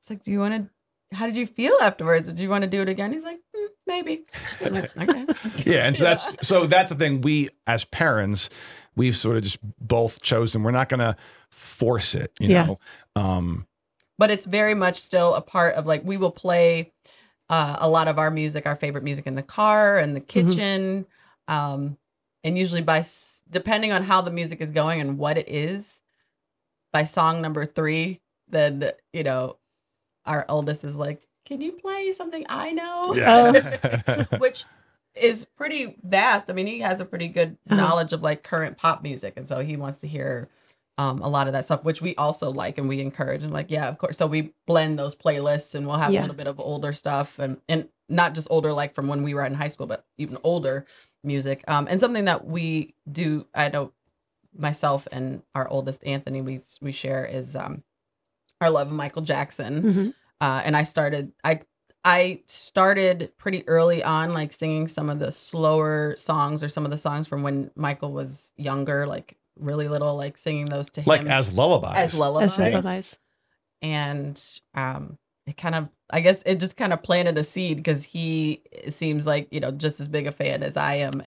it's 0.00 0.10
like, 0.10 0.22
"Do 0.22 0.32
you 0.32 0.40
want 0.40 0.54
to?" 0.54 1.16
How 1.16 1.26
did 1.26 1.36
you 1.36 1.46
feel 1.46 1.76
afterwards? 1.82 2.26
Did 2.26 2.38
you 2.38 2.48
want 2.48 2.64
to 2.64 2.70
do 2.70 2.80
it 2.80 2.88
again? 2.88 3.12
He's 3.12 3.22
like, 3.22 3.40
"Hmm, 3.54 3.66
maybe. 3.86 4.24
Like, 4.60 4.90
okay. 5.02 5.26
Yeah, 5.66 5.86
and 5.86 5.96
so 5.96 6.04
that's 6.04 6.34
so 6.40 6.66
that's 6.66 6.90
the 6.90 6.96
thing. 6.96 7.20
We 7.20 7.50
as 7.66 7.84
parents, 7.84 8.48
we've 8.96 9.16
sort 9.16 9.36
of 9.36 9.42
just 9.42 9.58
both 9.78 10.22
chosen. 10.22 10.62
We're 10.62 10.70
not 10.70 10.88
going 10.88 11.00
to 11.00 11.14
force 11.50 12.14
it, 12.14 12.32
you 12.40 12.48
Yeah. 12.48 12.66
know. 12.66 12.78
Um, 13.14 13.66
but 14.22 14.30
it's 14.30 14.46
very 14.46 14.72
much 14.72 14.94
still 15.00 15.34
a 15.34 15.40
part 15.40 15.74
of 15.74 15.84
like 15.84 16.00
we 16.04 16.16
will 16.16 16.30
play 16.30 16.92
uh, 17.50 17.74
a 17.80 17.88
lot 17.88 18.06
of 18.06 18.20
our 18.20 18.30
music, 18.30 18.66
our 18.66 18.76
favorite 18.76 19.02
music 19.02 19.26
in 19.26 19.34
the 19.34 19.42
car 19.42 19.98
and 19.98 20.14
the 20.14 20.20
kitchen, 20.20 21.04
um, 21.48 21.96
and 22.44 22.56
usually 22.56 22.82
by 22.82 23.04
depending 23.50 23.90
on 23.90 24.04
how 24.04 24.20
the 24.20 24.30
music 24.30 24.60
is 24.60 24.70
going 24.70 25.00
and 25.00 25.18
what 25.18 25.36
it 25.36 25.48
is, 25.48 26.00
by 26.92 27.02
song 27.02 27.42
number 27.42 27.64
three, 27.66 28.20
then 28.48 28.92
you 29.12 29.24
know 29.24 29.56
our 30.24 30.46
oldest 30.48 30.84
is 30.84 30.94
like, 30.94 31.26
"Can 31.44 31.60
you 31.60 31.72
play 31.72 32.12
something 32.12 32.46
I 32.48 32.70
know?" 32.70 33.14
yeah. 33.16 34.26
which 34.38 34.64
is 35.16 35.46
pretty 35.56 35.96
vast. 36.04 36.48
I 36.48 36.52
mean, 36.52 36.68
he 36.68 36.78
has 36.78 37.00
a 37.00 37.04
pretty 37.04 37.26
good 37.26 37.58
Uh-huh. 37.68 37.74
knowledge 37.74 38.12
of 38.12 38.22
like 38.22 38.44
current 38.44 38.76
pop 38.78 39.02
music, 39.02 39.34
and 39.36 39.48
so 39.48 39.64
he 39.64 39.76
wants 39.76 39.98
to 39.98 40.06
hear 40.06 40.48
um, 40.98 41.20
a 41.22 41.28
lot 41.28 41.46
of 41.46 41.52
that 41.54 41.64
stuff, 41.64 41.84
which 41.84 42.02
we 42.02 42.14
also 42.16 42.50
like 42.50 42.78
and 42.78 42.88
we 42.88 43.00
encourage. 43.00 43.42
And 43.42 43.52
like, 43.52 43.70
yeah, 43.70 43.88
of 43.88 43.98
course. 43.98 44.16
So 44.18 44.26
we 44.26 44.52
blend 44.66 44.98
those 44.98 45.14
playlists, 45.14 45.74
and 45.74 45.86
we'll 45.86 45.96
have 45.96 46.12
Yeah. 46.12 46.20
a 46.20 46.22
little 46.22 46.36
bit 46.36 46.46
of 46.46 46.60
older 46.60 46.92
stuff, 46.92 47.38
and 47.38 47.60
and 47.68 47.88
not 48.08 48.34
just 48.34 48.48
older 48.50 48.72
like 48.72 48.94
from 48.94 49.08
when 49.08 49.22
we 49.22 49.32
were 49.34 49.44
in 49.44 49.54
high 49.54 49.68
school, 49.68 49.86
but 49.86 50.04
even 50.18 50.36
older 50.44 50.84
music. 51.24 51.64
Um, 51.66 51.86
and 51.90 51.98
something 51.98 52.26
that 52.26 52.46
we 52.46 52.94
do, 53.10 53.46
I 53.54 53.68
know 53.68 53.92
myself 54.56 55.08
and 55.10 55.42
our 55.54 55.68
oldest 55.68 56.04
Anthony, 56.04 56.42
we 56.42 56.60
we 56.80 56.92
share 56.92 57.24
is 57.24 57.56
um, 57.56 57.82
our 58.60 58.70
love 58.70 58.88
of 58.88 58.92
Michael 58.92 59.22
Jackson 59.22 59.82
Mhm. 59.82 60.14
uh, 60.40 60.62
and 60.64 60.76
I 60.76 60.82
started 60.82 61.32
I 61.42 61.62
I 62.04 62.42
started 62.48 63.32
pretty 63.38 63.66
early 63.68 64.02
on 64.02 64.32
like 64.34 64.52
singing 64.52 64.88
some 64.88 65.08
of 65.08 65.20
the 65.20 65.30
slower 65.30 66.14
songs 66.16 66.62
or 66.62 66.68
some 66.68 66.84
of 66.84 66.90
the 66.90 66.98
songs 66.98 67.26
from 67.28 67.42
when 67.42 67.70
Michael 67.76 68.12
was 68.12 68.50
younger 68.56 69.06
like 69.06 69.36
really 69.62 69.88
little 69.88 70.16
like 70.16 70.36
singing 70.36 70.66
those 70.66 70.90
to 70.90 71.00
him 71.00 71.06
like 71.08 71.26
as 71.26 71.52
lullabies. 71.52 71.92
as 71.94 72.18
lullabies 72.18 72.52
As 72.52 72.58
lullabies. 72.58 73.18
and 73.80 74.60
um 74.74 75.18
it 75.46 75.56
kind 75.56 75.74
of 75.74 75.88
I 76.10 76.20
guess 76.20 76.42
it 76.44 76.60
just 76.60 76.76
kind 76.76 76.92
of 76.92 77.02
planted 77.02 77.38
a 77.38 77.44
seed 77.44 77.78
because 77.78 78.04
he 78.04 78.62
seems 78.88 79.26
like 79.26 79.48
you 79.50 79.60
know 79.60 79.70
just 79.70 80.00
as 80.00 80.08
big 80.08 80.26
a 80.26 80.32
fan 80.32 80.62
as 80.62 80.76
I 80.76 80.94
am 80.96 81.22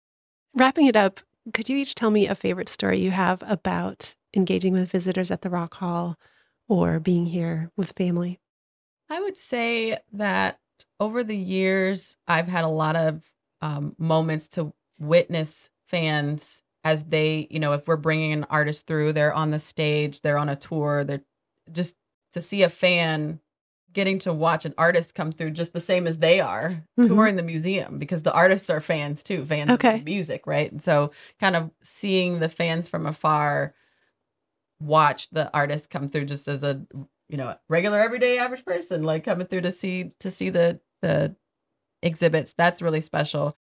Wrapping 0.55 0.87
it 0.87 0.97
up, 0.97 1.21
could 1.55 1.69
you 1.69 1.77
each 1.77 1.95
tell 1.95 2.11
me 2.11 2.27
a 2.27 2.35
favorite 2.35 2.69
story 2.69 2.99
you 2.99 3.13
have 3.13 3.41
about 3.47 4.17
engaging 4.35 4.73
with 4.73 4.91
visitors 4.91 5.31
at 5.31 5.43
the 5.43 5.51
Rock 5.51 5.75
Hall 5.75 6.17
or 6.69 6.99
being 6.99 7.27
here 7.27 7.71
with 7.77 7.93
family? 7.93 8.41
I 9.09 9.21
would 9.21 9.37
say 9.39 9.99
that 10.13 10.59
over 10.99 11.23
the 11.23 11.37
years, 11.37 12.17
I've 12.27 12.49
had 12.49 12.65
a 12.65 12.69
lot 12.69 12.97
of 12.97 13.23
um, 13.63 13.95
moments 13.97 14.49
to 14.49 14.73
witness 14.99 15.71
fans 15.87 16.63
as 16.85 17.05
they, 17.05 17.47
you 17.51 17.61
know, 17.61 17.73
if 17.73 17.87
we're 17.87 17.97
bringing 17.97 18.33
an 18.33 18.45
artist 18.51 18.87
through, 18.87 19.13
they're 19.13 19.35
on 19.35 19.51
the 19.51 19.59
stage, 19.59 20.23
they're 20.23 20.39
on 20.39 20.49
a 20.49 20.57
tour, 20.57 21.05
they're 21.05 21.23
just 21.73 21.97
to 22.33 22.41
see 22.41 22.63
a 22.63 22.71
fan 22.71 23.41
getting 23.93 24.19
to 24.21 24.33
watch 24.33 24.65
an 24.65 24.73
artist 24.79 25.15
come 25.17 25.33
through 25.33 25.51
just 25.51 25.73
the 25.73 25.81
same 25.81 26.07
as 26.07 26.19
they 26.19 26.41
are 26.41 26.87
Mhm. 26.99 27.09
touring 27.09 27.37
the 27.37 27.43
museum 27.43 27.99
because 27.99 28.23
the 28.23 28.33
artists 28.33 28.71
are 28.71 28.81
fans 28.81 29.23
too, 29.23 29.45
fans 29.45 29.71
Okay. 29.73 29.97
of 29.97 30.05
music, 30.05 30.47
right? 30.47 30.71
And 30.71 30.81
so 30.83 31.11
kind 31.41 31.57
of 31.57 31.71
seeing 31.83 32.39
the 32.39 32.49
fans 32.49 32.89
from 32.89 33.05
afar 33.07 33.75
watch 34.81 35.29
the 35.31 35.53
artist 35.53 35.91
come 35.91 36.09
through 36.09 36.25
just 36.25 36.49
as 36.49 36.63
a 36.65 36.81
you 37.29 37.37
know 37.37 37.55
regular 37.69 38.01
everyday 38.01 38.39
average 38.39 38.65
person 38.65 39.03
like 39.03 39.25
coming 39.25 39.47
through 39.47 39.61
to 39.61 39.71
see 39.71 40.11
to 40.19 40.31
see 40.31 40.49
the 40.49 40.81
the 41.03 41.37
exhibits 42.03 42.55
that's 42.55 42.81
really 42.81 43.01
special 43.03 43.57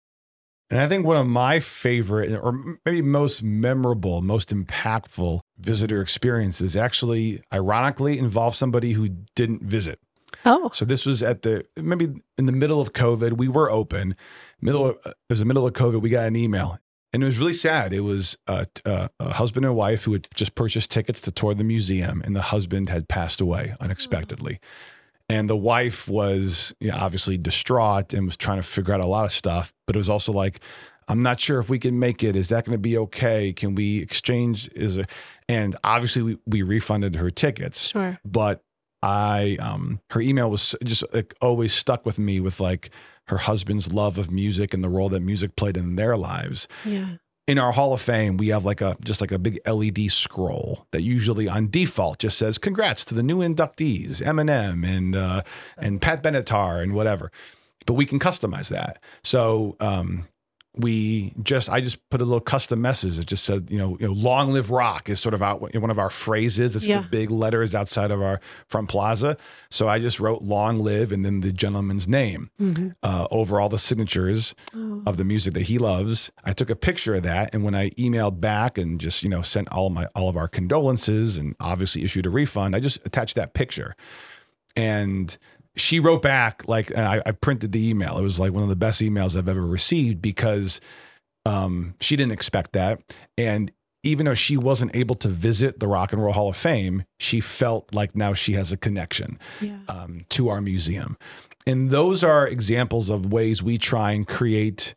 And 0.70 0.80
I 0.80 0.88
think 0.88 1.06
one 1.06 1.18
of 1.18 1.26
my 1.26 1.60
favorite, 1.60 2.32
or 2.32 2.78
maybe 2.86 3.02
most 3.02 3.42
memorable, 3.42 4.22
most 4.22 4.50
impactful 4.50 5.40
visitor 5.58 6.02
experiences 6.02 6.76
actually, 6.76 7.42
ironically, 7.52 8.20
involved 8.20 8.56
somebody 8.56 8.92
who 8.92 9.10
didn't 9.36 9.64
visit. 9.64 10.00
Oh, 10.46 10.70
So 10.72 10.86
this 10.86 11.06
was 11.06 11.22
at 11.22 11.42
the 11.42 11.66
maybe 11.76 12.14
in 12.38 12.46
the 12.46 12.52
middle 12.52 12.80
of 12.80 12.94
COVID. 12.94 13.34
We 13.34 13.48
were 13.48 13.70
open. 13.70 14.16
Middle 14.62 14.86
of, 14.86 14.98
uh, 15.06 15.10
it 15.10 15.32
was 15.32 15.40
the 15.40 15.46
middle 15.46 15.66
of 15.66 15.74
COVID. 15.74 16.02
We 16.02 16.10
got 16.10 16.28
an 16.28 16.36
email, 16.36 16.80
and 17.12 17.24
it 17.24 17.26
was 17.26 17.40
really 17.40 17.54
sad. 17.54 17.94
It 17.94 18.02
was 18.02 18.38
a, 18.48 18.66
a, 18.86 19.10
a 19.20 19.34
husband 19.34 19.66
and 19.66 19.76
wife 19.76 20.04
who 20.04 20.14
had 20.14 20.28
just 20.34 20.56
purchased 20.56 20.92
tickets 20.92 21.20
to 21.22 21.32
tour 21.32 21.54
the 21.54 21.64
museum, 21.64 22.22
and 22.24 22.36
the 22.36 22.42
husband 22.42 22.90
had 22.90 23.10
passed 23.10 23.42
away 23.42 23.74
hmm. 23.78 23.84
unexpectedly. 23.84 24.60
And 25.30 25.50
the 25.50 25.58
wife 25.58 26.08
was 26.10 26.74
you 26.80 26.90
know, 26.90 26.98
obviously 27.00 27.38
distraught 27.38 28.14
and 28.14 28.26
was 28.26 28.36
trying 28.36 28.58
to 28.58 28.64
figure 28.64 28.94
out 28.94 29.00
a 29.00 29.06
lot 29.06 29.26
of 29.26 29.32
stuff. 29.32 29.74
But 29.86 29.96
it 29.96 30.00
was 30.00 30.10
also 30.10 30.32
like, 30.32 30.60
I'm 31.08 31.24
not 31.24 31.40
sure 31.40 31.60
if 31.60 31.70
we 31.70 31.80
can 31.80 32.00
make 32.00 32.24
it. 32.24 32.36
Is 32.36 32.50
that 32.50 32.66
going 32.66 32.76
to 32.76 32.82
be 32.82 32.98
okay? 32.98 33.54
Can 33.54 33.76
we 33.76 34.00
exchange? 34.00 34.70
Is 34.76 34.98
it? 34.98 35.10
And 35.48 35.76
obviously, 35.84 36.22
we, 36.22 36.38
we 36.46 36.62
refunded 36.62 37.16
her 37.16 37.30
tickets 37.30 37.88
sure. 37.88 38.20
but 38.24 38.64
I 39.02 39.58
um 39.62 40.02
her 40.12 40.22
email 40.22 40.50
was 40.50 40.76
just 40.84 41.04
like 41.14 41.34
always 41.42 41.74
stuck 41.74 42.06
with 42.06 42.20
me 42.20 42.40
with 42.40 42.60
like 42.60 42.90
her 43.28 43.38
husband's 43.38 43.94
love 43.94 44.18
of 44.18 44.32
music 44.32 44.74
and 44.74 44.84
the 44.84 44.90
role 44.90 45.10
that 45.10 45.22
music 45.22 45.56
played 45.56 45.78
in 45.78 45.96
their 45.96 46.18
lives. 46.18 46.68
Yeah. 46.84 47.16
In 47.50 47.58
our 47.58 47.72
Hall 47.72 47.94
of 47.94 48.00
Fame, 48.00 48.38
we 48.38 48.50
have 48.50 48.64
like 48.64 48.80
a 48.80 48.96
just 49.04 49.22
like 49.22 49.32
a 49.32 49.40
big 49.40 49.60
LED 49.66 50.12
scroll 50.12 50.86
that 50.92 51.02
usually 51.02 51.48
on 51.48 51.72
default 51.72 52.20
just 52.20 52.38
says 52.38 52.60
congrats 52.60 53.04
to 53.06 53.16
the 53.16 53.24
new 53.24 53.40
inductees, 53.40 54.22
Eminem 54.22 54.88
and 54.88 55.16
uh 55.16 55.42
and 55.76 56.00
Pat 56.00 56.22
Benatar 56.22 56.84
and 56.84 56.94
whatever. 56.94 57.32
But 57.88 57.94
we 57.94 58.06
can 58.06 58.20
customize 58.20 58.70
that. 58.70 59.02
So 59.24 59.76
um 59.80 60.28
we 60.80 61.34
just 61.44 61.70
I 61.70 61.82
just 61.82 62.10
put 62.10 62.22
a 62.22 62.24
little 62.24 62.40
custom 62.40 62.82
message 62.82 63.18
that 63.18 63.26
just 63.28 63.44
said, 63.44 63.68
you 63.70 63.78
know, 63.78 63.98
you 64.00 64.08
know, 64.08 64.14
long 64.14 64.52
live 64.54 64.72
rock 64.72 65.10
is 65.10 65.20
sort 65.20 65.34
of 65.34 65.42
out 65.42 65.62
in 65.76 65.82
one 65.82 65.92
of 65.92 66.00
our 66.00 66.10
phrases. 66.10 66.76
It's 66.76 66.88
Yeah. 66.88 67.02
the 67.02 67.08
big 67.10 67.32
letters 67.32 67.76
outside 67.76 68.12
of 68.12 68.22
our 68.22 68.40
front 68.68 68.88
plaza. 68.88 69.36
So 69.70 69.90
I 69.90 70.00
just 70.00 70.20
wrote 70.20 70.42
long 70.42 70.80
live 70.80 71.12
and 71.12 71.26
then 71.26 71.42
the 71.42 71.52
gentleman's 71.52 72.08
name 72.08 72.50
Mhm. 72.62 72.96
uh, 73.04 73.28
over 73.30 73.60
all 73.60 73.68
the 73.70 73.78
signatures 73.80 74.56
Oh. 74.76 75.04
of 75.06 75.18
the 75.18 75.26
music 75.26 75.54
that 75.56 75.64
he 75.64 75.78
loves. 75.78 76.32
I 76.46 76.54
took 76.54 76.70
a 76.70 76.76
picture 76.76 77.16
of 77.16 77.24
that, 77.24 77.54
and 77.54 77.64
when 77.64 77.76
I 77.76 77.90
emailed 77.92 78.40
back 78.40 78.78
and 78.78 79.00
just 79.02 79.22
you 79.22 79.30
know 79.30 79.42
sent 79.42 79.68
all 79.70 79.90
my 79.90 80.06
all 80.16 80.30
of 80.30 80.38
our 80.38 80.48
condolences 80.48 81.36
and 81.36 81.56
obviously 81.60 82.04
issued 82.04 82.26
a 82.26 82.30
refund, 82.30 82.76
I 82.76 82.80
just 82.80 83.00
attached 83.06 83.36
that 83.36 83.54
picture, 83.54 83.96
and 84.76 85.38
she 85.76 86.00
wrote 86.00 86.22
back 86.22 86.68
like 86.68 86.90
and 86.92 87.02
I, 87.02 87.22
I 87.26 87.32
printed 87.32 87.72
the 87.72 87.90
email. 87.90 88.18
It 88.18 88.24
was 88.24 88.40
like 88.40 88.52
one 88.54 88.64
of 88.64 88.70
the 88.70 88.76
best 88.76 89.02
emails 89.02 89.38
I've 89.38 89.48
ever 89.50 89.66
received 89.66 90.22
because 90.22 90.82
um, 91.46 91.96
she 92.02 92.16
didn't 92.16 92.34
expect 92.34 92.74
that, 92.74 93.02
and 93.38 93.72
even 94.04 94.26
though 94.26 94.34
she 94.34 94.56
wasn't 94.56 94.96
able 94.96 95.16
to 95.16 95.28
visit 95.28 95.80
the 95.80 95.88
Rock 95.88 96.14
and 96.14 96.24
Roll 96.24 96.32
Hall 96.34 96.50
of 96.50 96.56
Fame, 96.56 97.04
she 97.20 97.42
felt 97.42 97.94
like 97.94 98.16
now 98.16 98.34
she 98.34 98.54
has 98.54 98.72
a 98.72 98.78
connection 98.78 99.38
Yeah. 99.60 99.78
um, 99.90 100.22
to 100.30 100.48
our 100.48 100.62
museum. 100.62 101.18
And 101.68 101.90
those 101.90 102.24
are 102.24 102.48
examples 102.48 103.10
of 103.10 103.34
ways 103.34 103.62
we 103.62 103.78
try 103.78 104.14
and 104.14 104.26
create 104.26 104.96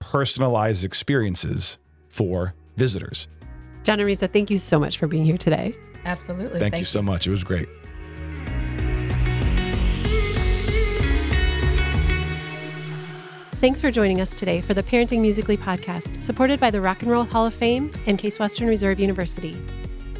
personalized 0.00 0.84
experiences 0.84 1.78
for 2.08 2.54
visitors. 2.76 3.26
John 3.82 3.98
and 3.98 4.08
Risa, 4.08 4.32
thank 4.32 4.48
you 4.48 4.58
so 4.58 4.78
much 4.78 4.96
for 4.98 5.08
being 5.08 5.24
here 5.24 5.38
today. 5.38 5.74
absolutely 6.04 6.60
Thank, 6.60 6.76
you 6.78 6.84
so 6.84 7.02
much. 7.02 7.26
It 7.26 7.30
was 7.32 7.42
great. 7.42 7.68
Thanks 13.58 13.80
for 13.80 13.90
joining 13.90 14.20
us 14.20 14.34
today 14.34 14.60
for 14.60 14.74
the 14.74 14.82
Parenting 14.82 15.22
Musically 15.22 15.56
podcast, 15.56 16.22
supported 16.22 16.60
by 16.60 16.70
the 16.70 16.82
Rock 16.82 17.00
and 17.00 17.10
Roll 17.10 17.24
Hall 17.24 17.46
of 17.46 17.54
Fame 17.54 17.90
and 18.06 18.18
Case 18.18 18.38
Western 18.38 18.68
Reserve 18.68 19.00
University. 19.00 19.58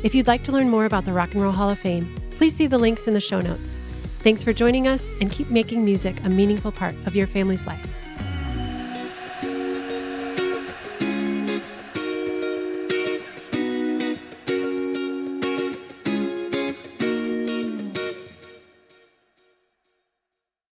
If 0.02 0.14
you'd 0.14 0.26
like 0.26 0.42
to 0.44 0.52
learn 0.52 0.70
more 0.70 0.86
about 0.86 1.04
the 1.04 1.12
Rock 1.12 1.34
and 1.34 1.42
Roll 1.42 1.52
Hall 1.52 1.68
of 1.68 1.78
Fame, 1.78 2.14
please 2.36 2.56
see 2.56 2.66
the 2.66 2.78
links 2.78 3.06
in 3.06 3.12
the 3.12 3.20
show 3.20 3.42
notes. 3.42 3.78
Thanks 4.20 4.42
for 4.42 4.54
joining 4.54 4.88
us 4.88 5.10
and 5.20 5.30
keep 5.30 5.50
making 5.50 5.84
music 5.84 6.18
a 6.24 6.30
meaningful 6.30 6.72
part 6.72 6.94
of 7.04 7.14
your 7.14 7.26
family's 7.26 7.66
life. 7.66 7.86